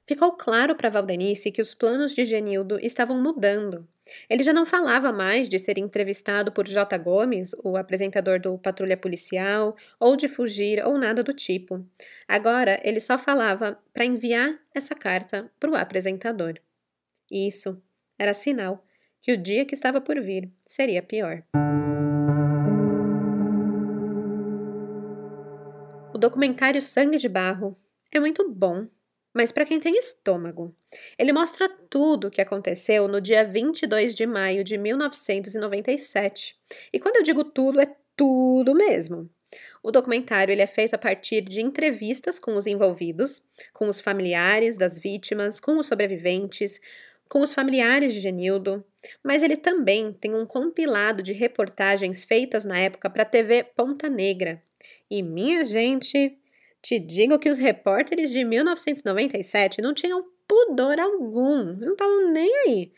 [0.08, 3.86] Ficou claro para Valdenice que os planos de Genildo estavam mudando.
[4.30, 6.98] Ele já não falava mais de ser entrevistado por J.
[6.98, 11.86] Gomes, o apresentador do Patrulha Policial, ou de fugir ou nada do tipo.
[12.26, 16.54] Agora ele só falava para enviar essa carta para o apresentador.
[17.30, 17.78] Isso
[18.18, 18.86] era sinal
[19.22, 21.44] que o dia que estava por vir seria pior.
[26.14, 27.78] O documentário Sangue de Barro
[28.10, 28.88] é muito bom,
[29.38, 30.76] mas para quem tem estômago.
[31.18, 36.58] Ele mostra tudo o que aconteceu no dia 22 de maio de 1997.
[36.92, 39.30] E quando eu digo tudo, é tudo mesmo.
[39.84, 44.76] O documentário ele é feito a partir de entrevistas com os envolvidos, com os familiares
[44.76, 46.82] das vítimas, com os sobreviventes,
[47.30, 48.84] com os familiares de Genildo,
[49.24, 54.10] mas ele também tem um compilado de reportagens feitas na época para a TV Ponta
[54.10, 54.64] Negra.
[55.12, 56.38] E minha gente,
[56.82, 62.92] te digo que os repórteres de 1997 não tinham pudor algum, não estavam nem aí.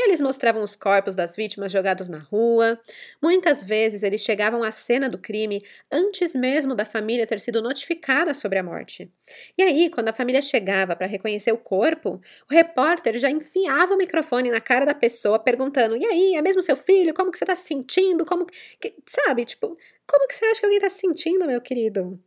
[0.00, 2.80] Eles mostravam os corpos das vítimas jogados na rua.
[3.20, 5.60] Muitas vezes eles chegavam à cena do crime
[5.90, 9.10] antes mesmo da família ter sido notificada sobre a morte.
[9.58, 13.98] E aí, quando a família chegava para reconhecer o corpo, o repórter já enfiava o
[13.98, 17.12] microfone na cara da pessoa perguntando: "E aí, é mesmo seu filho?
[17.14, 18.24] Como que você está se sentindo?
[18.24, 22.22] Como que, sabe, tipo, como que você acha que alguém está se sentindo, meu querido?"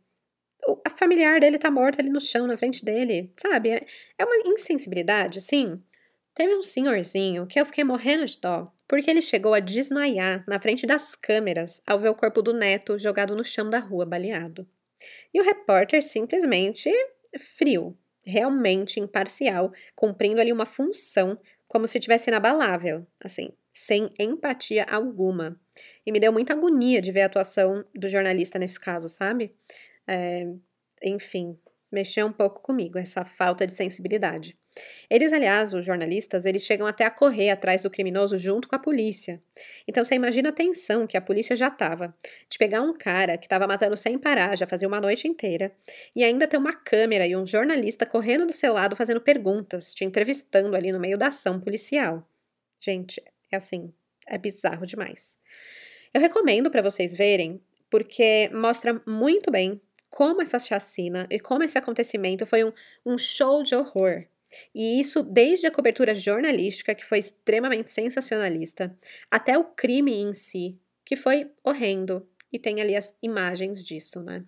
[0.84, 3.70] A familiar dele tá morta ali no chão, na frente dele, sabe?
[3.70, 3.86] É,
[4.18, 5.82] é uma insensibilidade, assim.
[6.34, 10.58] Teve um senhorzinho que eu fiquei morrendo de dó, porque ele chegou a desmaiar na
[10.58, 14.66] frente das câmeras ao ver o corpo do neto jogado no chão da rua, baleado.
[15.34, 16.90] E o repórter simplesmente
[17.38, 25.58] frio, realmente imparcial, cumprindo ali uma função como se tivesse inabalável, assim, sem empatia alguma.
[26.04, 29.54] E me deu muita agonia de ver a atuação do jornalista nesse caso, sabe?
[30.06, 30.46] É,
[31.02, 31.58] enfim,
[31.90, 34.56] mexeu um pouco comigo essa falta de sensibilidade.
[35.10, 38.78] Eles, aliás, os jornalistas, eles chegam até a correr atrás do criminoso junto com a
[38.78, 39.42] polícia.
[39.86, 42.14] Então você imagina a tensão que a polícia já estava
[42.48, 45.72] de pegar um cara que estava matando sem parar, já fazia uma noite inteira,
[46.16, 50.04] e ainda ter uma câmera e um jornalista correndo do seu lado fazendo perguntas, te
[50.04, 52.26] entrevistando ali no meio da ação policial.
[52.80, 53.92] Gente, é assim,
[54.26, 55.38] é bizarro demais.
[56.14, 57.60] Eu recomendo para vocês verem,
[57.90, 59.78] porque mostra muito bem
[60.12, 62.72] como essa chacina e como esse acontecimento foi um,
[63.04, 64.26] um show de horror
[64.74, 68.96] e isso desde a cobertura jornalística, que foi extremamente sensacionalista,
[69.30, 72.26] até o crime em si, que foi horrendo.
[72.52, 74.44] E tem ali as imagens disso, né?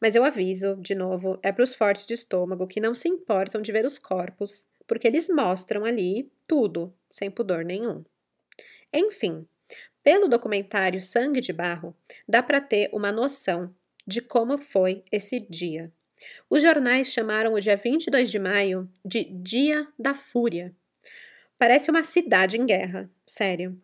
[0.00, 3.62] Mas eu aviso, de novo, é para os fortes de estômago que não se importam
[3.62, 8.04] de ver os corpos, porque eles mostram ali tudo, sem pudor nenhum.
[8.92, 9.46] Enfim,
[10.02, 11.96] pelo documentário Sangue de Barro,
[12.28, 13.72] dá para ter uma noção
[14.06, 15.92] de como foi esse dia.
[16.48, 20.74] Os jornais chamaram o dia 22 de maio de Dia da Fúria.
[21.58, 23.80] Parece uma cidade em guerra, sério.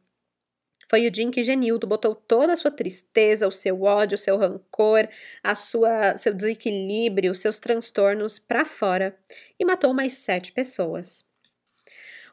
[0.89, 4.19] Foi o dia em que Genildo botou toda a sua tristeza, o seu ódio, o
[4.19, 5.09] seu rancor,
[5.43, 9.19] a sua, seu desequilíbrio, seus transtornos para fora
[9.59, 11.25] e matou mais sete pessoas.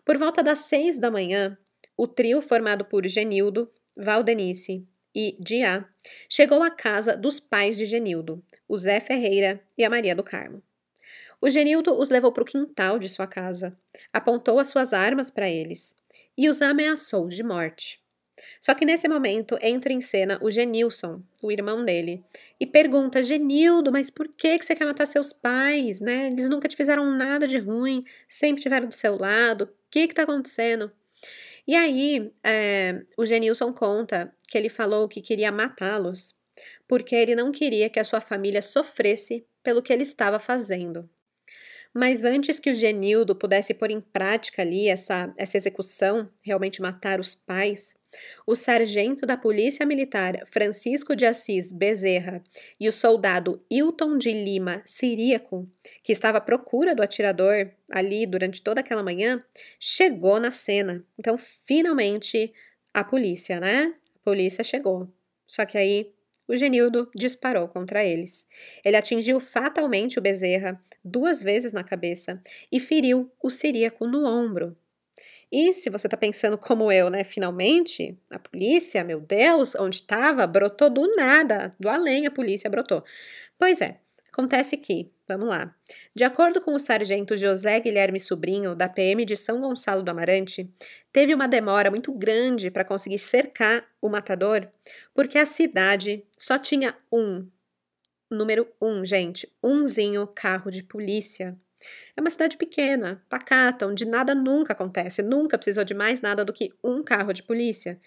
[0.04, 1.58] Por volta das seis da manhã,
[1.96, 5.86] o trio formado por Genildo, Valdenice e Diá
[6.28, 10.62] chegou à casa dos pais de Genildo, o Zé Ferreira e a Maria do Carmo.
[11.42, 13.78] O Genildo os levou para o quintal de sua casa,
[14.12, 15.96] apontou as suas armas para eles
[16.38, 18.00] e os ameaçou de morte.
[18.62, 22.24] Só que nesse momento entra em cena o Genilson, o irmão dele,
[22.60, 26.00] e pergunta: Genildo, mas por que, que você quer matar seus pais?
[26.00, 26.28] Né?
[26.28, 30.24] Eles nunca te fizeram nada de ruim, sempre estiveram do seu lado, o que está
[30.24, 30.92] acontecendo?
[31.68, 36.38] E aí, é, o Genilson conta que ele falou que queria matá-los
[36.88, 41.10] porque ele não queria que a sua família sofresse pelo que ele estava fazendo.
[41.94, 47.20] Mas antes que o Genildo pudesse pôr em prática ali essa, essa execução, realmente matar
[47.20, 47.96] os pais,
[48.46, 52.44] o sargento da Polícia Militar Francisco de Assis Bezerra
[52.80, 55.68] e o soldado Hilton de Lima Siríaco,
[56.04, 59.44] que estava à procura do atirador ali durante toda aquela manhã,
[59.80, 61.04] chegou na cena.
[61.18, 62.54] Então, finalmente,
[62.94, 63.94] a polícia, né?
[64.30, 65.12] Polícia chegou.
[65.48, 66.14] Só que aí
[66.48, 68.46] o Genildo disparou contra eles.
[68.86, 72.40] Ele atingiu fatalmente o Bezerra duas vezes na cabeça
[72.72, 74.78] e feriu o Siríaco no ombro.
[75.52, 77.24] E se você está pensando como eu, né?
[77.24, 83.04] Finalmente, a polícia, meu Deus, onde estava, brotou do nada, do além a polícia brotou.
[83.58, 84.00] Pois é,
[84.32, 85.76] acontece que, vamos lá,
[86.16, 90.70] de acordo com o sargento José Guilherme Sobrinho, da PM de São Gonçalo do Amarante,
[91.14, 94.68] teve uma demora muito grande para conseguir cercar o matador,
[95.14, 97.48] porque a cidade só tinha um,
[98.30, 101.58] número um, gente, umzinho carro de polícia.
[102.18, 106.52] É uma cidade pequena, pacata, onde nada nunca acontece, nunca precisou de mais nada do
[106.52, 108.00] que um carro de polícia.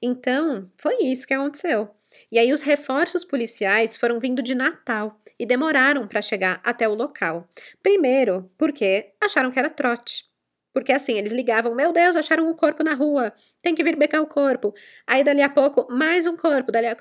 [0.00, 1.94] Então, foi isso que aconteceu.
[2.30, 6.94] E aí os reforços policiais foram vindo de Natal e demoraram para chegar até o
[6.94, 7.48] local.
[7.82, 10.24] Primeiro, porque acharam que era trote.
[10.72, 13.32] Porque assim, eles ligavam, meu Deus, acharam um corpo na rua,
[13.62, 14.74] tem que vir becar o corpo.
[15.06, 16.96] Aí dali a pouco, mais um corpo, dali a...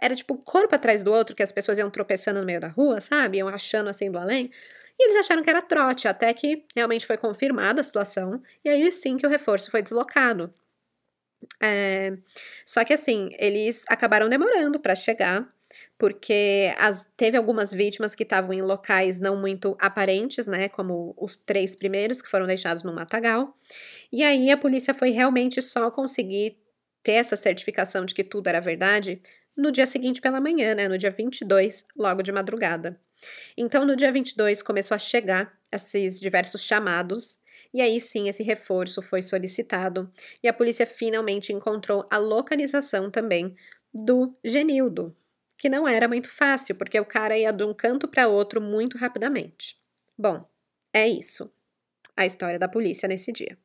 [0.00, 2.68] era tipo um corpo atrás do outro, que as pessoas iam tropeçando no meio da
[2.68, 3.38] rua, sabe?
[3.38, 4.50] Iam achando assim do além.
[4.98, 8.90] E eles acharam que era trote, até que realmente foi confirmada a situação, e aí
[8.90, 10.52] sim que o reforço foi deslocado.
[11.62, 12.16] É,
[12.66, 15.48] só que assim, eles acabaram demorando para chegar,
[15.98, 20.68] porque as, teve algumas vítimas que estavam em locais não muito aparentes, né?
[20.68, 23.54] Como os três primeiros que foram deixados no matagal.
[24.12, 26.58] E aí a polícia foi realmente só conseguir
[27.02, 29.20] ter essa certificação de que tudo era verdade
[29.56, 30.88] no dia seguinte pela manhã, né?
[30.88, 32.98] No dia 22, logo de madrugada.
[33.56, 37.38] Então, no dia 22, começou a chegar esses diversos chamados,
[37.74, 40.10] e aí sim esse reforço foi solicitado,
[40.42, 43.56] e a polícia finalmente encontrou a localização também
[43.92, 45.14] do Genildo,
[45.58, 48.96] que não era muito fácil, porque o cara ia de um canto para outro muito
[48.96, 49.76] rapidamente.
[50.16, 50.48] Bom,
[50.92, 51.52] é isso.
[52.16, 53.58] A história da polícia nesse dia.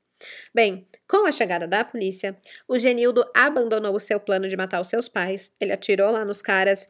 [0.53, 2.37] Bem, com a chegada da polícia,
[2.67, 6.41] o Genildo abandonou o seu plano de matar os seus pais, ele atirou lá nos
[6.41, 6.89] caras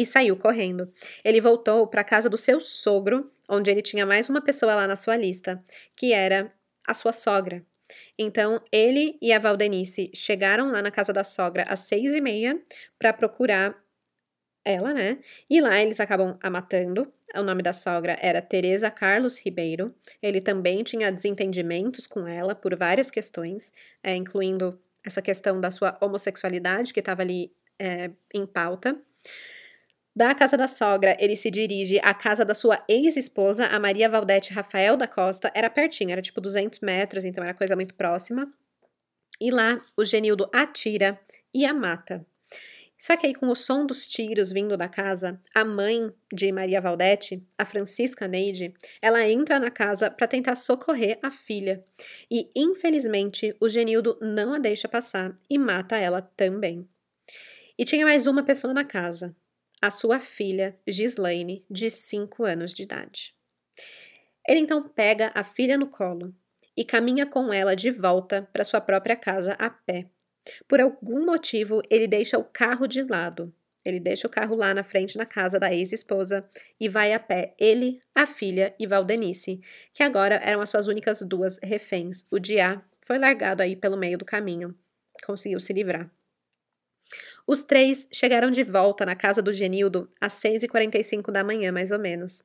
[0.00, 0.90] e saiu correndo.
[1.22, 4.86] Ele voltou para a casa do seu sogro, onde ele tinha mais uma pessoa lá
[4.86, 5.62] na sua lista,
[5.94, 6.50] que era
[6.88, 7.62] a sua sogra.
[8.18, 12.58] Então, ele e a Valdenice chegaram lá na casa da sogra às seis e meia
[12.98, 13.76] para procurar
[14.64, 15.18] ela, né?
[15.50, 17.12] E lá eles acabam a matando.
[17.34, 19.94] O nome da sogra era Teresa Carlos Ribeiro.
[20.22, 23.70] Ele também tinha desentendimentos com ela por várias questões,
[24.02, 28.98] é, incluindo essa questão da sua homossexualidade que estava ali é, em pauta.
[30.14, 34.52] Da casa da sogra, ele se dirige à casa da sua ex-esposa, a Maria Valdete
[34.52, 35.50] Rafael da Costa.
[35.54, 38.52] Era pertinho, era tipo 200 metros, então era coisa muito próxima.
[39.40, 41.18] E lá, o Genildo atira
[41.54, 42.26] e a mata.
[42.98, 46.82] Só que aí, com o som dos tiros vindo da casa, a mãe de Maria
[46.82, 51.82] Valdete, a Francisca Neide, ela entra na casa para tentar socorrer a filha.
[52.30, 56.86] E, infelizmente, o Genildo não a deixa passar e mata ela também.
[57.78, 59.34] E tinha mais uma pessoa na casa,
[59.80, 63.34] a sua filha, Gislaine, de 5 anos de idade.
[64.46, 66.34] Ele então pega a filha no colo
[66.76, 70.06] e caminha com ela de volta para sua própria casa a pé.
[70.66, 73.52] Por algum motivo, ele deixa o carro de lado.
[73.84, 76.46] Ele deixa o carro lá na frente na casa da ex-esposa
[76.78, 79.60] e vai a pé, ele, a filha e Valdenice,
[79.92, 82.26] que agora eram as suas únicas duas reféns.
[82.30, 84.74] O Diá foi largado aí pelo meio do caminho.
[85.24, 86.10] conseguiu se livrar.
[87.46, 91.98] Os três chegaram de volta na casa do Genildo às 6h45 da manhã, mais ou
[91.98, 92.42] menos.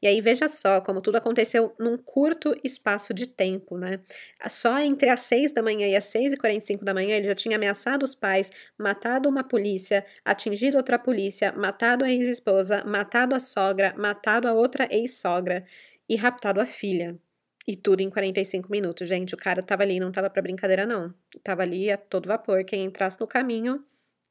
[0.00, 4.00] E aí veja só como tudo aconteceu num curto espaço de tempo, né?
[4.48, 8.02] Só entre as 6 da manhã e as 6h45 da manhã ele já tinha ameaçado
[8.02, 14.48] os pais, matado uma polícia, atingido outra polícia, matado a ex-esposa, matado a sogra, matado
[14.48, 15.64] a outra ex-sogra
[16.08, 17.18] e raptado a filha.
[17.66, 19.34] E tudo em 45 minutos, gente.
[19.34, 21.12] O cara tava ali, não tava pra brincadeira, não.
[21.42, 22.64] Tava ali a todo vapor.
[22.64, 23.84] Quem entrasse no caminho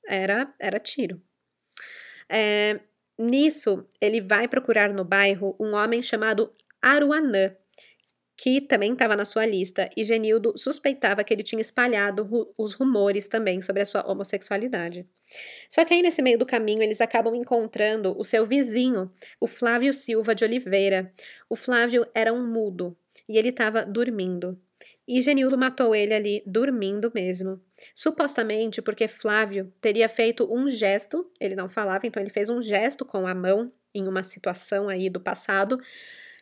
[0.07, 1.21] era, era tiro.
[2.29, 2.79] É,
[3.17, 7.55] nisso, ele vai procurar no bairro um homem chamado Aruanã,
[8.37, 12.73] que também estava na sua lista, e Genildo suspeitava que ele tinha espalhado ru os
[12.73, 15.07] rumores também sobre a sua homossexualidade.
[15.69, 19.93] Só que aí, nesse meio do caminho, eles acabam encontrando o seu vizinho, o Flávio
[19.93, 21.11] Silva de Oliveira.
[21.49, 22.97] O Flávio era um mudo
[23.27, 24.59] e ele estava dormindo.
[25.07, 27.61] E Genildo matou ele ali dormindo mesmo.
[27.93, 33.05] Supostamente porque Flávio teria feito um gesto, ele não falava, então ele fez um gesto
[33.05, 35.79] com a mão em uma situação aí do passado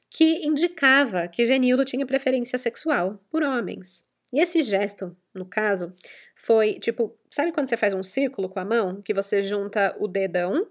[0.10, 4.06] que indicava que Genildo tinha preferência sexual por homens.
[4.32, 5.94] E esse gesto, no caso,
[6.36, 10.08] foi tipo, sabe quando você faz um círculo com a mão, que você junta o
[10.08, 10.68] dedão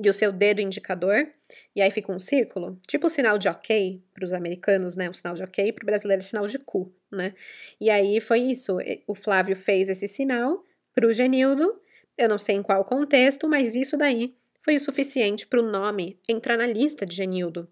[0.00, 1.28] e o seu dedo indicador,
[1.74, 5.10] e aí fica um círculo, tipo o sinal de ok para os americanos, né?
[5.10, 7.34] O sinal de ok para o brasileiro é sinal de cu, né?
[7.80, 8.76] E aí foi isso.
[9.06, 10.62] O Flávio fez esse sinal
[10.94, 11.80] para o Genildo,
[12.16, 16.18] eu não sei em qual contexto, mas isso daí foi o suficiente para o nome
[16.28, 17.68] entrar na lista de Genildo.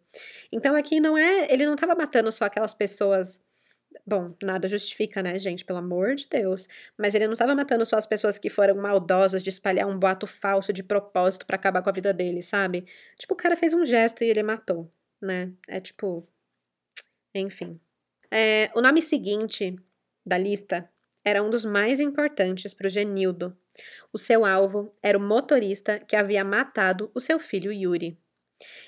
[0.50, 3.42] Então aqui não é, ele não estava matando só aquelas pessoas
[4.08, 5.64] Bom, nada justifica, né, gente?
[5.64, 6.68] Pelo amor de Deus.
[6.96, 10.28] Mas ele não estava matando só as pessoas que foram maldosas de espalhar um boato
[10.28, 12.86] falso de propósito para acabar com a vida dele, sabe?
[13.18, 14.88] Tipo, o cara fez um gesto e ele matou,
[15.20, 15.52] né?
[15.68, 16.24] É tipo.
[17.34, 17.80] Enfim.
[18.30, 19.76] É, o nome seguinte
[20.24, 20.88] da lista
[21.24, 23.56] era um dos mais importantes para o Genildo.
[24.12, 28.16] O seu alvo era o motorista que havia matado o seu filho Yuri.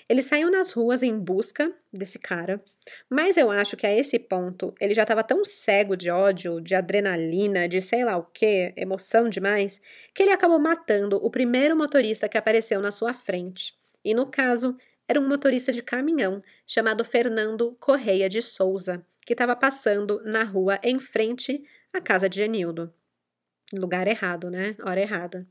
[0.08, 2.62] Ele saiu nas ruas em busca desse cara,
[3.10, 6.74] mas eu acho que a esse ponto ele já estava tão cego de ódio, de
[6.74, 9.80] adrenalina, de sei lá o que, emoção demais,
[10.14, 13.76] que ele acabou matando o primeiro motorista que apareceu na sua frente.
[14.02, 19.54] E no caso, era um motorista de caminhão chamado Fernando Correia de Souza, que estava
[19.54, 21.62] passando na rua em frente
[21.92, 22.92] à casa de Genildo.
[23.74, 24.74] Lugar errado, né?
[24.82, 25.46] Hora errada.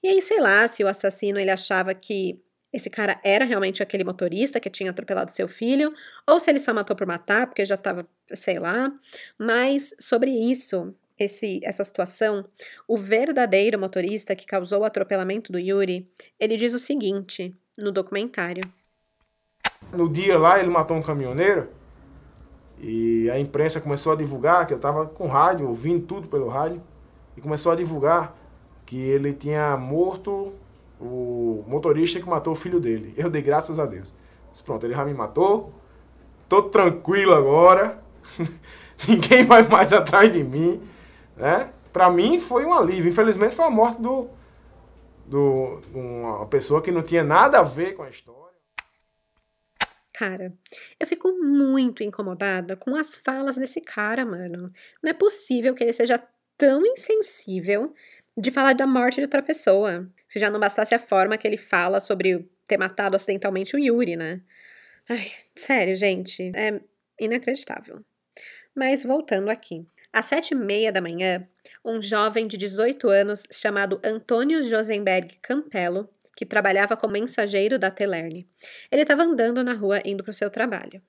[0.00, 2.40] E aí, sei lá, se o assassino ele achava que
[2.74, 5.94] esse cara era realmente aquele motorista que tinha atropelado seu filho,
[6.26, 8.92] ou se ele só matou por matar, porque já estava, sei lá.
[9.38, 12.44] Mas sobre isso, esse, essa situação,
[12.88, 18.64] o verdadeiro motorista que causou o atropelamento do Yuri, ele diz o seguinte no documentário.
[19.92, 21.68] No dia lá, ele matou um caminhoneiro
[22.80, 26.82] e a imprensa começou a divulgar, que eu estava com rádio, ouvindo tudo pelo rádio,
[27.36, 28.36] e começou a divulgar
[28.84, 30.52] que ele tinha morto
[31.00, 33.14] o motorista que matou o filho dele.
[33.16, 34.14] Eu dei graças a Deus.
[34.50, 35.72] Disse, pronto, ele já me matou.
[36.48, 38.02] Tô tranquilo agora.
[39.08, 40.82] Ninguém vai mais atrás de mim.
[41.36, 41.70] Né?
[41.92, 43.10] Pra mim foi um alívio.
[43.10, 44.28] Infelizmente foi a morte do,
[45.26, 48.44] do uma pessoa que não tinha nada a ver com a história.
[50.12, 50.56] Cara,
[51.00, 54.72] eu fico muito incomodada com as falas desse cara, mano.
[55.02, 56.22] Não é possível que ele seja
[56.56, 57.92] tão insensível
[58.36, 60.10] de falar da morte de outra pessoa.
[60.28, 64.16] Se já não bastasse a forma que ele fala sobre ter matado acidentalmente o Yuri,
[64.16, 64.40] né?
[65.08, 66.80] Ai, sério, gente, é
[67.20, 68.04] inacreditável.
[68.74, 69.86] Mas voltando aqui.
[70.12, 71.46] Às sete e meia da manhã,
[71.84, 78.48] um jovem de 18 anos chamado Antônio Josenberg Campello, que trabalhava como mensageiro da Telerne.
[78.90, 81.02] Ele estava andando na rua indo para o seu trabalho.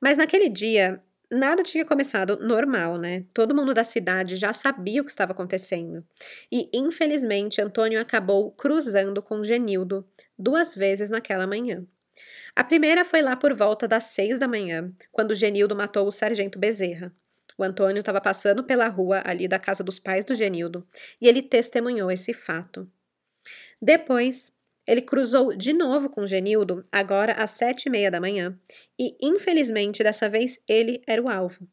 [0.00, 1.00] Mas naquele dia,
[1.32, 3.24] nada tinha começado normal, né?
[3.32, 6.04] Todo mundo da cidade já sabia o que estava acontecendo.
[6.50, 10.06] E, infelizmente, Antônio acabou cruzando com Genildo
[10.38, 11.86] duas vezes naquela manhã.
[12.54, 16.58] A primeira foi lá por volta das seis da manhã, quando Genildo matou o sargento
[16.58, 17.10] Bezerra.
[17.56, 20.86] O Antônio estava passando pela rua ali da casa dos pais do Genildo
[21.20, 22.90] e ele testemunhou esse fato.
[23.80, 24.52] Depois,
[24.92, 28.58] ele cruzou de novo com Genildo, agora às sete e meia da manhã,
[28.98, 31.66] e infelizmente dessa vez ele era o alvo.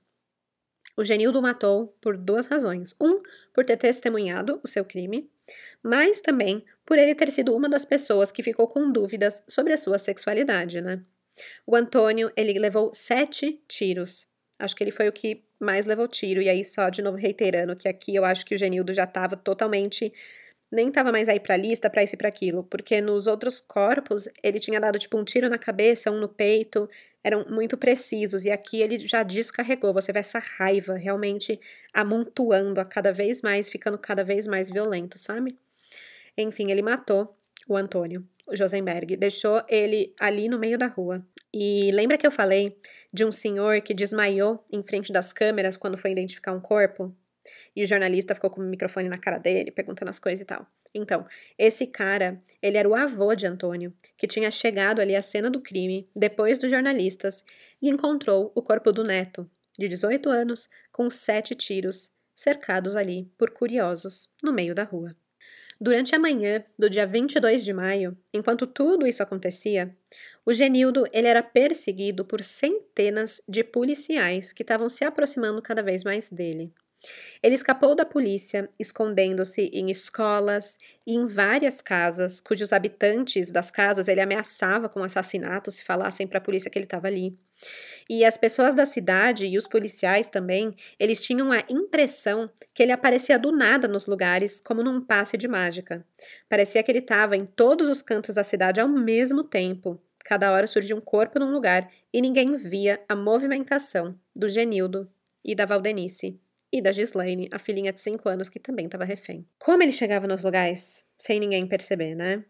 [0.98, 2.94] O Genildo matou por duas razões.
[3.00, 3.22] Um,
[3.54, 5.30] por ter testemunhado o seu crime,
[5.84, 9.78] mas também por ele ter sido uma das pessoas que ficou com dúvidas sobre a
[9.78, 11.02] sua sexualidade, né?
[11.66, 14.28] O Antônio, ele levou sete tiros.
[14.58, 16.42] Acho que ele foi o que mais levou tiro.
[16.42, 19.38] E aí, só de novo reiterando que aqui eu acho que o Genildo já estava
[19.38, 20.14] totalmente
[20.72, 24.28] nem tava mais aí pra lista, pra isso e pra aquilo, porque nos outros corpos
[24.44, 26.88] ele tinha dado tipo um tiro na cabeça, um no peito,
[27.24, 29.94] eram muito precisos, e aqui ele já descarregou.
[29.94, 31.60] Você vê essa raiva realmente
[31.94, 35.58] amontoando a cada vez mais, ficando cada vez mais violento, sabe?
[36.38, 37.36] Enfim, ele matou
[37.68, 41.24] o Antônio, o Josenberg, deixou ele ali no meio da rua.
[41.54, 42.78] E lembra que eu falei
[43.12, 47.14] de um senhor que desmaiou em frente das câmeras quando foi identificar um corpo?
[47.76, 50.68] E o jornalista ficou com o microfone na cara dele, perguntando as coisas e tal.
[50.94, 51.26] Então,
[51.58, 55.62] esse cara, ele era o avô de Antônio, que tinha chegado ali à cena do
[55.62, 57.44] crime, depois dos jornalistas,
[57.82, 63.52] e encontrou o corpo do neto, de 18 anos, com sete tiros, cercados ali por
[63.52, 65.16] curiosos, no meio da rua.
[65.82, 69.96] Durante a manhã do dia 22 de maio, enquanto tudo isso acontecia,
[70.46, 76.04] o Genildo ele era perseguido por centenas de policiais que estavam se aproximando cada vez
[76.04, 76.74] mais dele.
[77.42, 80.78] Ele escapou da polícia, escondendo-se em escolas
[81.08, 86.40] e em várias casas, cujos habitantes das casas ele ameaçava com assassinato se falassem para
[86.40, 87.38] a polícia que ele estava ali.
[88.10, 92.92] E as pessoas da cidade e os policiais também, eles tinham a impressão que ele
[92.92, 96.06] aparecia do nada nos lugares, como num passe de mágica.
[96.50, 100.02] Parecia que ele estava em todos os cantos da cidade ao mesmo tempo.
[100.26, 105.10] Cada hora surgia um corpo num lugar e ninguém via a movimentação do Genildo
[105.44, 106.40] e da Valdenice
[106.72, 109.46] e da Gislaine, a filhinha de 5 anos que também estava refém.
[109.58, 112.44] Como ele chegava nos lugares sem ninguém perceber, né?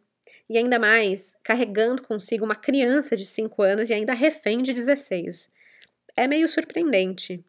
[0.49, 5.49] E ainda mais carregando consigo uma criança de 5 anos e ainda refém de 16.
[6.15, 7.43] É meio surpreendente.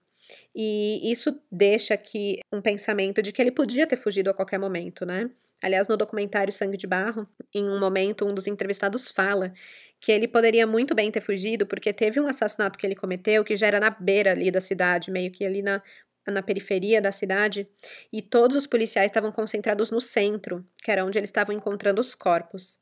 [0.55, 5.05] E isso deixa aqui um pensamento de que ele podia ter fugido a qualquer momento,
[5.05, 5.29] né?
[5.63, 9.53] Aliás, no documentário Sangue de Barro, em um momento, um dos entrevistados fala
[10.01, 13.55] que ele poderia muito bem ter fugido, porque teve um assassinato que ele cometeu que
[13.57, 15.83] já era na beira ali da cidade, meio que ali na
[16.31, 17.69] na periferia da cidade,
[18.13, 22.15] e todos os policiais estavam concentrados no centro, que era onde eles estavam encontrando os
[22.15, 22.79] corpos.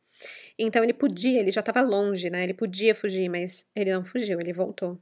[0.59, 2.43] Então ele podia, ele já estava longe, né?
[2.43, 5.01] Ele podia fugir, mas ele não fugiu, ele voltou.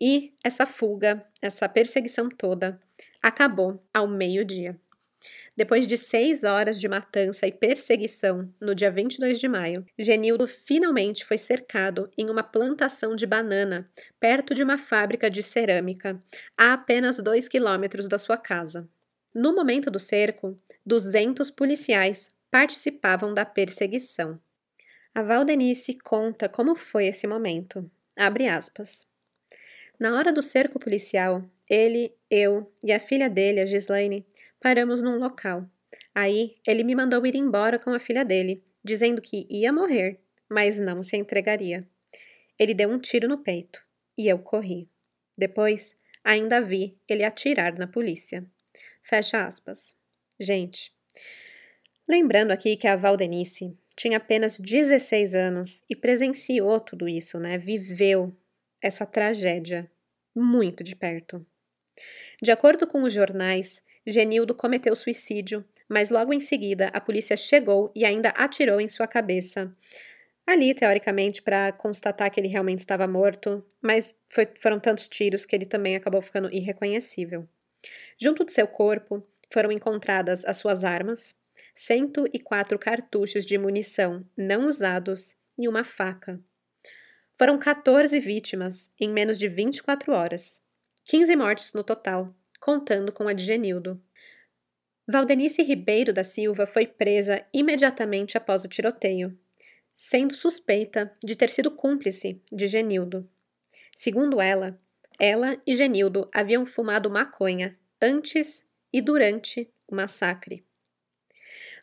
[0.00, 2.80] E essa fuga, essa perseguição toda,
[3.22, 4.80] acabou ao meio-dia.
[5.60, 11.22] Depois de seis horas de matança e perseguição, no dia 22 de maio, Genildo finalmente
[11.22, 13.86] foi cercado em uma plantação de banana,
[14.18, 16.18] perto de uma fábrica de cerâmica,
[16.56, 18.88] a apenas dois quilômetros da sua casa.
[19.34, 24.40] No momento do cerco, 200 policiais participavam da perseguição.
[25.14, 27.84] A Valdenice conta como foi esse momento.
[28.16, 29.06] Abre aspas.
[29.98, 34.26] Na hora do cerco policial, ele, eu e a filha dele, a Gislaine,
[34.60, 35.66] Paramos num local.
[36.14, 40.78] Aí ele me mandou ir embora com a filha dele, dizendo que ia morrer, mas
[40.78, 41.88] não se entregaria.
[42.58, 43.82] Ele deu um tiro no peito
[44.18, 44.88] e eu corri.
[45.36, 48.44] Depois, ainda vi ele atirar na polícia.
[49.02, 49.96] Fecha aspas.
[50.38, 50.92] Gente,
[52.06, 57.56] lembrando aqui que a Valdenice tinha apenas 16 anos e presenciou tudo isso, né?
[57.56, 58.36] Viveu
[58.82, 59.90] essa tragédia
[60.34, 61.44] muito de perto.
[62.42, 67.90] De acordo com os jornais, Genildo cometeu suicídio, mas logo em seguida a polícia chegou
[67.94, 69.74] e ainda atirou em sua cabeça.
[70.46, 75.54] Ali, teoricamente, para constatar que ele realmente estava morto, mas foi, foram tantos tiros que
[75.54, 77.48] ele também acabou ficando irreconhecível.
[78.18, 81.36] Junto de seu corpo foram encontradas as suas armas,
[81.74, 86.40] 104 cartuchos de munição não usados e uma faca.
[87.38, 90.62] Foram 14 vítimas em menos de 24 horas,
[91.04, 94.00] 15 mortes no total, contando com a de Genildo.
[95.08, 99.36] Valdenice Ribeiro da Silva foi presa imediatamente após o tiroteio,
[99.92, 103.28] sendo suspeita de ter sido cúmplice de Genildo.
[103.96, 104.80] Segundo ela,
[105.18, 110.64] ela e Genildo haviam fumado maconha antes e durante o massacre.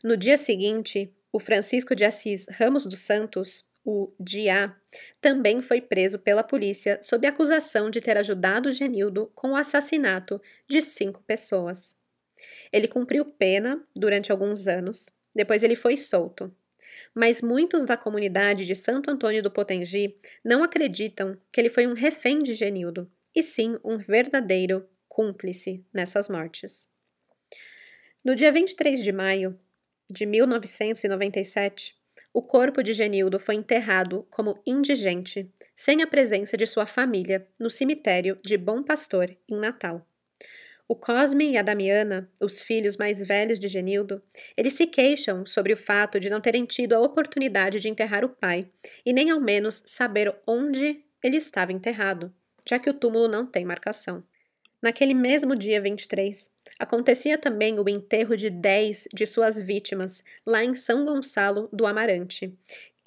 [0.04, 4.76] No dia seguinte, o Francisco de Assis Ramos dos Santos, o Dia,
[5.22, 10.82] também foi preso pela polícia sob acusação de ter ajudado Genildo com o assassinato de
[10.82, 11.96] cinco pessoas.
[12.70, 16.54] Ele cumpriu pena durante alguns anos, depois ele foi solto.
[17.16, 21.94] Mas muitos da comunidade de Santo Antônio do Potengi não acreditam que ele foi um
[21.94, 26.86] refém de Genildo, e sim um verdadeiro cúmplice nessas mortes.
[28.22, 29.58] No dia 23 de maio
[30.12, 31.97] de 1997,
[32.38, 37.68] o corpo de Genildo foi enterrado como indigente, sem a presença de sua família, no
[37.68, 40.08] cemitério de Bom Pastor, em Natal.
[40.88, 44.22] O Cosme e a Damiana, os filhos mais velhos de Genildo,
[44.56, 48.30] eles se queixam sobre o fato de não terem tido a oportunidade de enterrar o
[48.30, 48.70] pai
[49.04, 52.32] e nem ao menos saber onde ele estava enterrado,
[52.70, 54.24] já que o túmulo não tem marcação.
[54.82, 60.76] Naquele mesmo dia 23, acontecia também o enterro de 10 de suas vítimas lá em
[60.76, 62.54] São Gonçalo do Amarante.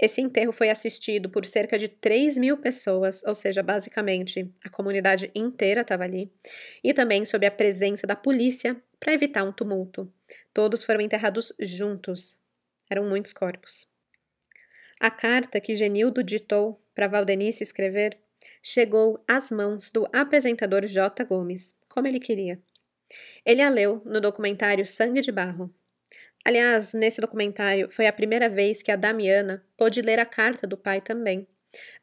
[0.01, 5.31] Esse enterro foi assistido por cerca de 3 mil pessoas, ou seja, basicamente a comunidade
[5.35, 6.33] inteira estava ali,
[6.83, 10.11] e também sob a presença da polícia para evitar um tumulto.
[10.55, 12.41] Todos foram enterrados juntos.
[12.91, 13.87] Eram muitos corpos.
[14.99, 18.18] A carta que Genildo ditou para Valdenice escrever
[18.62, 21.24] chegou às mãos do apresentador J.
[21.24, 22.61] Gomes, como ele queria.
[23.45, 25.72] Ele a leu no documentário Sangue de Barro.
[26.45, 30.76] Aliás, nesse documentário foi a primeira vez que a Damiana pôde ler a carta do
[30.76, 31.47] pai também.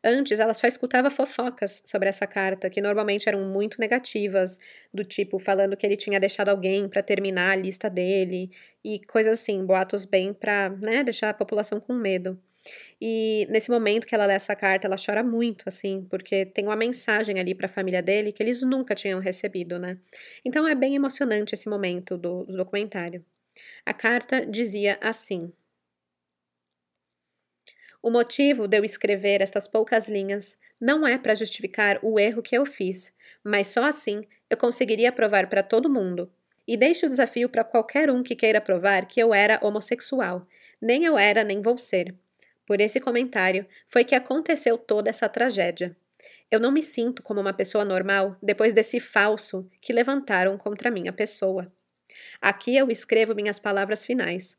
[0.03, 4.59] Antes, ela só escutava fofocas sobre essa carta, que normalmente eram muito negativas,
[4.93, 8.49] do tipo falando que ele tinha deixado alguém para terminar a lista dele
[8.83, 12.41] e coisas assim, boatos bem para né, deixar a população com medo.
[13.01, 16.75] E nesse momento que ela lê essa carta, ela chora muito, assim, porque tem uma
[16.75, 19.97] mensagem ali para a família dele que eles nunca tinham recebido, né?
[20.43, 23.23] Então é bem emocionante esse momento do, do documentário.
[23.85, 25.51] A carta dizia assim:
[28.01, 32.55] O motivo de eu escrever estas poucas linhas não é para justificar o erro que
[32.57, 33.13] eu fiz,
[33.43, 36.31] mas só assim eu conseguiria provar para todo mundo.
[36.67, 40.47] E deixo o desafio para qualquer um que queira provar que eu era homossexual.
[40.81, 42.13] Nem eu era, nem vou ser.
[42.67, 45.95] Por esse comentário foi que aconteceu toda essa tragédia.
[46.51, 51.13] Eu não me sinto como uma pessoa normal depois desse falso que levantaram contra minha
[51.13, 51.71] pessoa.
[52.41, 54.57] Aqui eu escrevo minhas palavras finais.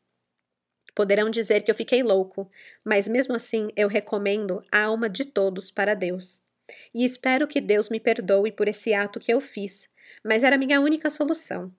[0.95, 2.51] Poderão dizer que eu fiquei louco,
[2.83, 6.41] mas mesmo assim eu recomendo a alma de todos para Deus.
[6.95, 9.89] E espero que Deus me perdoe por esse ato que eu fiz,
[10.25, 11.73] mas era minha única solução.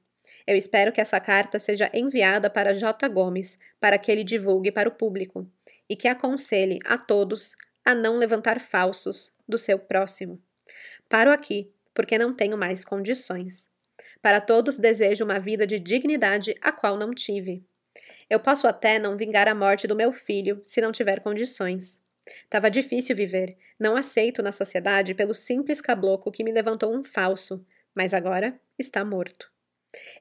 [0.46, 3.08] Eu espero que essa carta seja enviada para J.
[3.08, 5.48] Gomes, para que ele divulgue para o público,
[5.90, 7.56] e que aconselhe a todos
[7.86, 10.42] a não levantar falsos do seu próximo.
[11.08, 13.68] Paro aqui, porque não tenho mais condições.
[14.22, 17.64] Para todos desejo uma vida de dignidade a qual não tive.
[18.30, 22.00] Eu posso até não vingar a morte do meu filho se não tiver condições.
[22.50, 27.66] Tava difícil viver, não aceito na sociedade pelo simples cabloco que me levantou um falso,
[27.96, 29.52] mas agora está morto.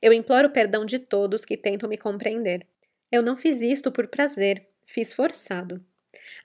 [0.00, 2.66] Eu imploro perdão de todos que tentam me compreender.
[3.10, 5.82] Eu não fiz isto por prazer, fiz forçado.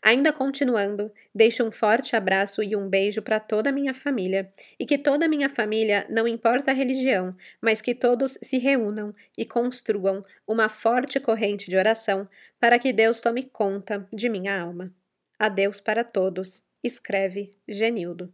[0.02, 4.86] Ainda continuando, deixo um forte abraço e um beijo para toda a minha família, e
[4.86, 9.46] que toda a minha família, não importa a religião, mas que todos se reúnam e
[9.46, 12.28] construam uma forte corrente de oração
[12.60, 14.94] para que Deus tome conta de minha alma.
[15.40, 18.34] Adeus para todos, escreve Genildo.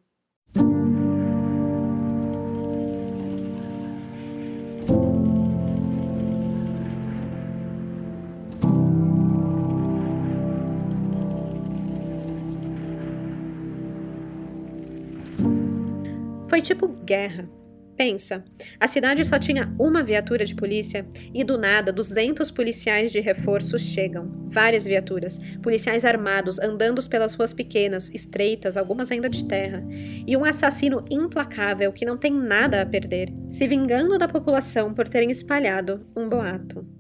[16.60, 17.50] Foi tipo guerra.
[17.96, 18.44] Pensa,
[18.78, 23.80] a cidade só tinha uma viatura de polícia e do nada 200 policiais de reforço
[23.80, 24.30] chegam.
[24.46, 29.82] Várias viaturas, policiais armados andando pelas ruas pequenas, estreitas, algumas ainda de terra,
[30.28, 35.08] e um assassino implacável que não tem nada a perder, se vingando da população por
[35.08, 36.99] terem espalhado um boato.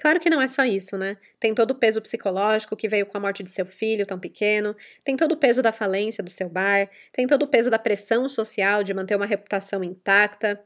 [0.00, 1.18] Claro que não é só isso, né?
[1.38, 4.74] Tem todo o peso psicológico que veio com a morte de seu filho tão pequeno,
[5.04, 8.26] tem todo o peso da falência do seu bar, tem todo o peso da pressão
[8.26, 10.58] social de manter uma reputação intacta.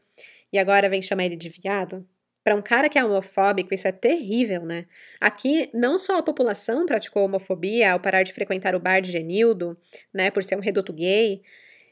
[0.53, 2.07] E agora vem chamar ele de viado?
[2.45, 4.87] Para um cara que é homofóbico, isso é terrível, né?
[5.21, 9.77] Aqui, não só a população praticou homofobia ao parar de frequentar o bar de Genildo,
[10.13, 11.43] né, por ser um reduto gay,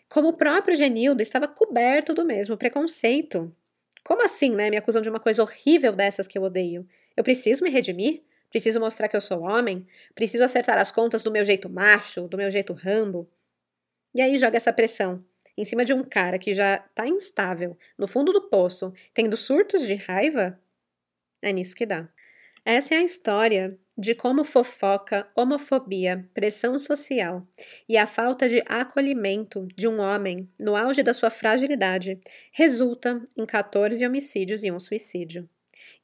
[0.08, 3.52] como o próprio Genildo estava coberto do mesmo preconceito.
[4.04, 4.70] Como assim, né?
[4.70, 6.86] Me acusam de uma coisa horrível dessas que eu odeio.
[7.16, 8.22] Eu preciso me redimir?
[8.50, 9.86] Preciso mostrar que eu sou homem?
[10.14, 13.30] Preciso acertar as contas do meu jeito macho, do meu jeito rambo?
[14.14, 15.24] E aí joga essa pressão
[15.56, 19.86] em cima de um cara que já tá instável, no fundo do poço, tendo surtos
[19.86, 20.58] de raiva?
[21.42, 22.08] É nisso que dá.
[22.64, 27.46] Essa é a história de como fofoca, homofobia, pressão social
[27.88, 32.18] e a falta de acolhimento de um homem no auge da sua fragilidade
[32.52, 35.48] resulta em 14 homicídios e um suicídio.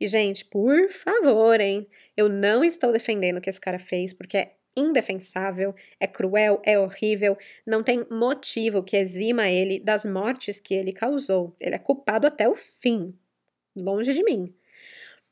[0.01, 1.87] E, gente, por favor, hein?
[2.17, 6.79] Eu não estou defendendo o que esse cara fez, porque é indefensável, é cruel, é
[6.79, 11.55] horrível, não tem motivo que exima ele das mortes que ele causou.
[11.61, 13.15] Ele é culpado até o fim.
[13.77, 14.55] Longe de mim.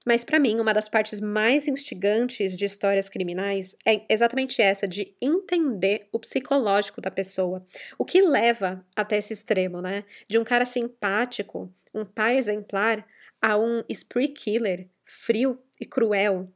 [0.07, 5.13] Mas para mim, uma das partes mais instigantes de histórias criminais é exatamente essa de
[5.21, 7.67] entender o psicológico da pessoa.
[7.99, 10.05] O que leva até esse extremo, né?
[10.29, 13.05] De um cara simpático, um pai exemplar,
[13.41, 16.49] a um spree killer frio e cruel.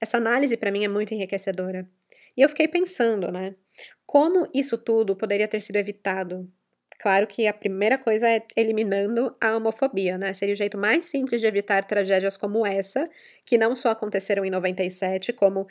[0.00, 1.88] Essa análise para mim é muito enriquecedora.
[2.36, 3.54] E eu fiquei pensando, né?
[4.06, 6.50] Como isso tudo poderia ter sido evitado?
[6.98, 10.32] Claro que a primeira coisa é eliminando a homofobia, né?
[10.32, 13.08] Seria o jeito mais simples de evitar tragédias como essa,
[13.44, 15.66] que não só aconteceram em 97, como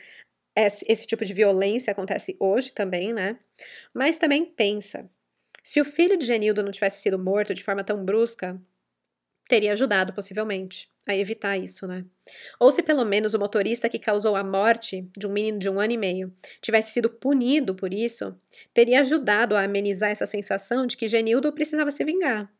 [0.56, 3.38] esse, esse tipo de violência acontece hoje também, né?
[3.92, 5.10] Mas também pensa,
[5.62, 8.58] se o filho de Genildo não tivesse sido morto de forma tão brusca,
[9.48, 12.04] teria ajudado, possivelmente, a evitar isso, né?
[12.60, 15.80] Ou se pelo menos o motorista que causou a morte de um menino de um
[15.80, 18.38] ano e meio tivesse sido punido por isso,
[18.74, 22.52] teria ajudado a amenizar essa sensação de que Genildo precisava se vingar.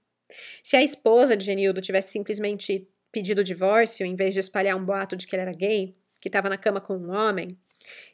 [0.63, 4.85] Se a esposa de Genildo tivesse simplesmente pedido o divórcio em vez de espalhar um
[4.85, 7.49] boato de que ele era gay, que estava na cama com um homem,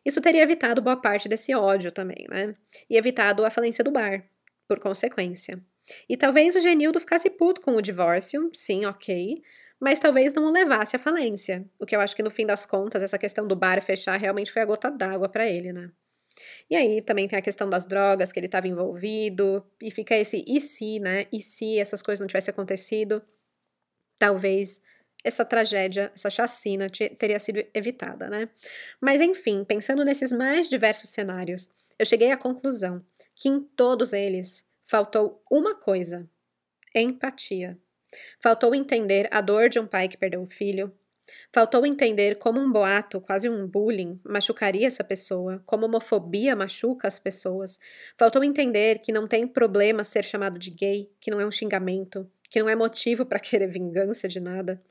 [0.04, 2.54] isso teria evitado boa parte desse ódio também, né?
[2.90, 4.24] E evitado a falência do bar,
[4.68, 5.62] por consequência.
[6.08, 9.42] E talvez o Genildo ficasse puto com o divórcio, sim, ok,
[9.80, 11.64] mas talvez não o levasse à falência.
[11.78, 14.50] O que eu acho que no fim das contas, essa questão do bar fechar realmente
[14.50, 15.90] foi a gota d'água para ele, né?
[16.68, 20.44] E aí também tem a questão das drogas que ele estava envolvido, e fica esse
[20.46, 21.26] e se, né?
[21.32, 23.22] E se essas coisas não tivessem acontecido,
[24.18, 24.80] talvez
[25.22, 28.48] essa tragédia, essa chacina teria sido evitada, né?
[29.00, 33.04] Mas enfim, pensando nesses mais diversos cenários, eu cheguei à conclusão
[33.34, 36.28] que em todos eles faltou uma coisa:
[36.94, 37.78] empatia.
[38.38, 40.92] Faltou entender a dor de um pai que perdeu o filho.
[41.52, 47.18] Faltou entender como um boato, quase um bullying, machucaria essa pessoa, como homofobia machuca as
[47.18, 47.78] pessoas.
[48.18, 52.30] Faltou entender que não tem problema ser chamado de gay, que não é um xingamento,
[52.50, 54.82] que não é motivo para querer vingança de nada.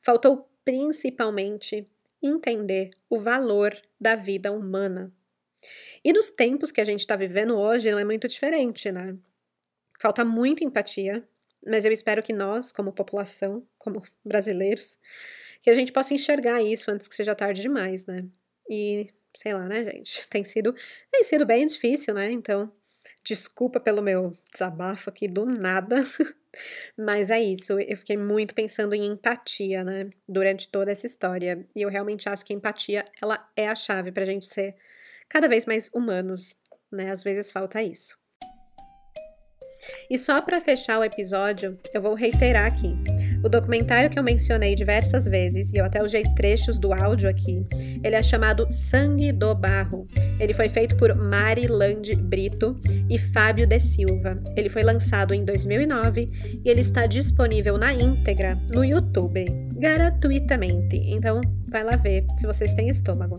[0.00, 1.86] Faltou principalmente
[2.22, 5.12] entender o valor da vida humana.
[6.04, 9.16] E nos tempos que a gente está vivendo hoje não é muito diferente, né?
[10.00, 11.26] Falta muita empatia,
[11.66, 14.98] mas eu espero que nós, como população, como brasileiros,
[15.62, 18.24] que a gente possa enxergar isso antes que seja tarde demais, né?
[18.68, 20.26] E sei lá, né, gente?
[20.30, 20.74] Tem sido,
[21.10, 22.30] tem sido bem difícil, né?
[22.30, 22.72] Então,
[23.22, 25.96] desculpa pelo meu desabafo aqui do nada.
[26.96, 31.66] Mas é isso, eu fiquei muito pensando em empatia, né, durante toda essa história.
[31.74, 34.74] E eu realmente acho que a empatia, ela é a chave pra gente ser
[35.28, 36.54] cada vez mais humanos,
[36.90, 37.10] né?
[37.10, 38.16] Às vezes falta isso.
[40.10, 42.94] E só para fechar o episódio, eu vou reiterar aqui.
[43.42, 47.64] O documentário que eu mencionei diversas vezes, e eu até usei trechos do áudio aqui,
[48.02, 50.06] ele é chamado Sangue do Barro.
[50.40, 52.78] Ele foi feito por Mariland Brito
[53.08, 54.40] e Fábio de Silva.
[54.56, 56.28] Ele foi lançado em 2009
[56.64, 60.96] e ele está disponível na íntegra no YouTube, gratuitamente.
[60.96, 63.36] Então, vai lá ver se vocês têm estômago.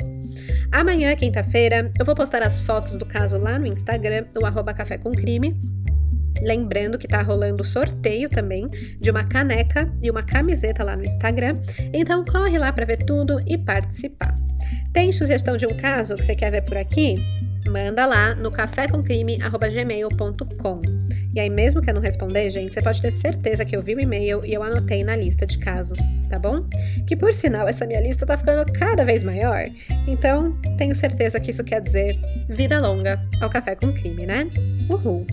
[0.71, 4.97] Amanhã, quinta-feira, eu vou postar as fotos do caso lá no Instagram, no arroba Café
[4.97, 5.59] com Crime.
[6.41, 8.67] Lembrando que tá rolando sorteio também
[8.99, 11.59] de uma caneca e uma camiseta lá no Instagram.
[11.93, 14.37] Então corre lá para ver tudo e participar.
[14.93, 17.17] Tem sugestão de um caso que você quer ver por aqui?
[17.67, 20.81] Manda lá no cafécomcrime@gmail.com.
[21.33, 23.93] E aí mesmo que eu não responder, gente, você pode ter certeza que eu vi
[23.93, 26.65] o e-mail e eu anotei na lista de casos, tá bom?
[27.05, 29.67] Que por sinal essa minha lista tá ficando cada vez maior.
[30.07, 32.19] Então, tenho certeza que isso quer dizer
[32.49, 34.49] vida longa ao café com crime, né?
[34.89, 35.27] Uhul.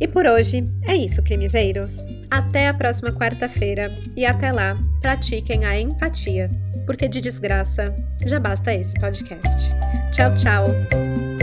[0.00, 1.98] E por hoje é isso, crimezeiros.
[2.30, 6.50] Até a próxima quarta-feira e até lá, pratiquem a empatia,
[6.86, 7.94] porque de desgraça
[8.26, 9.70] já basta esse podcast.
[10.12, 11.33] Tchau, tchau!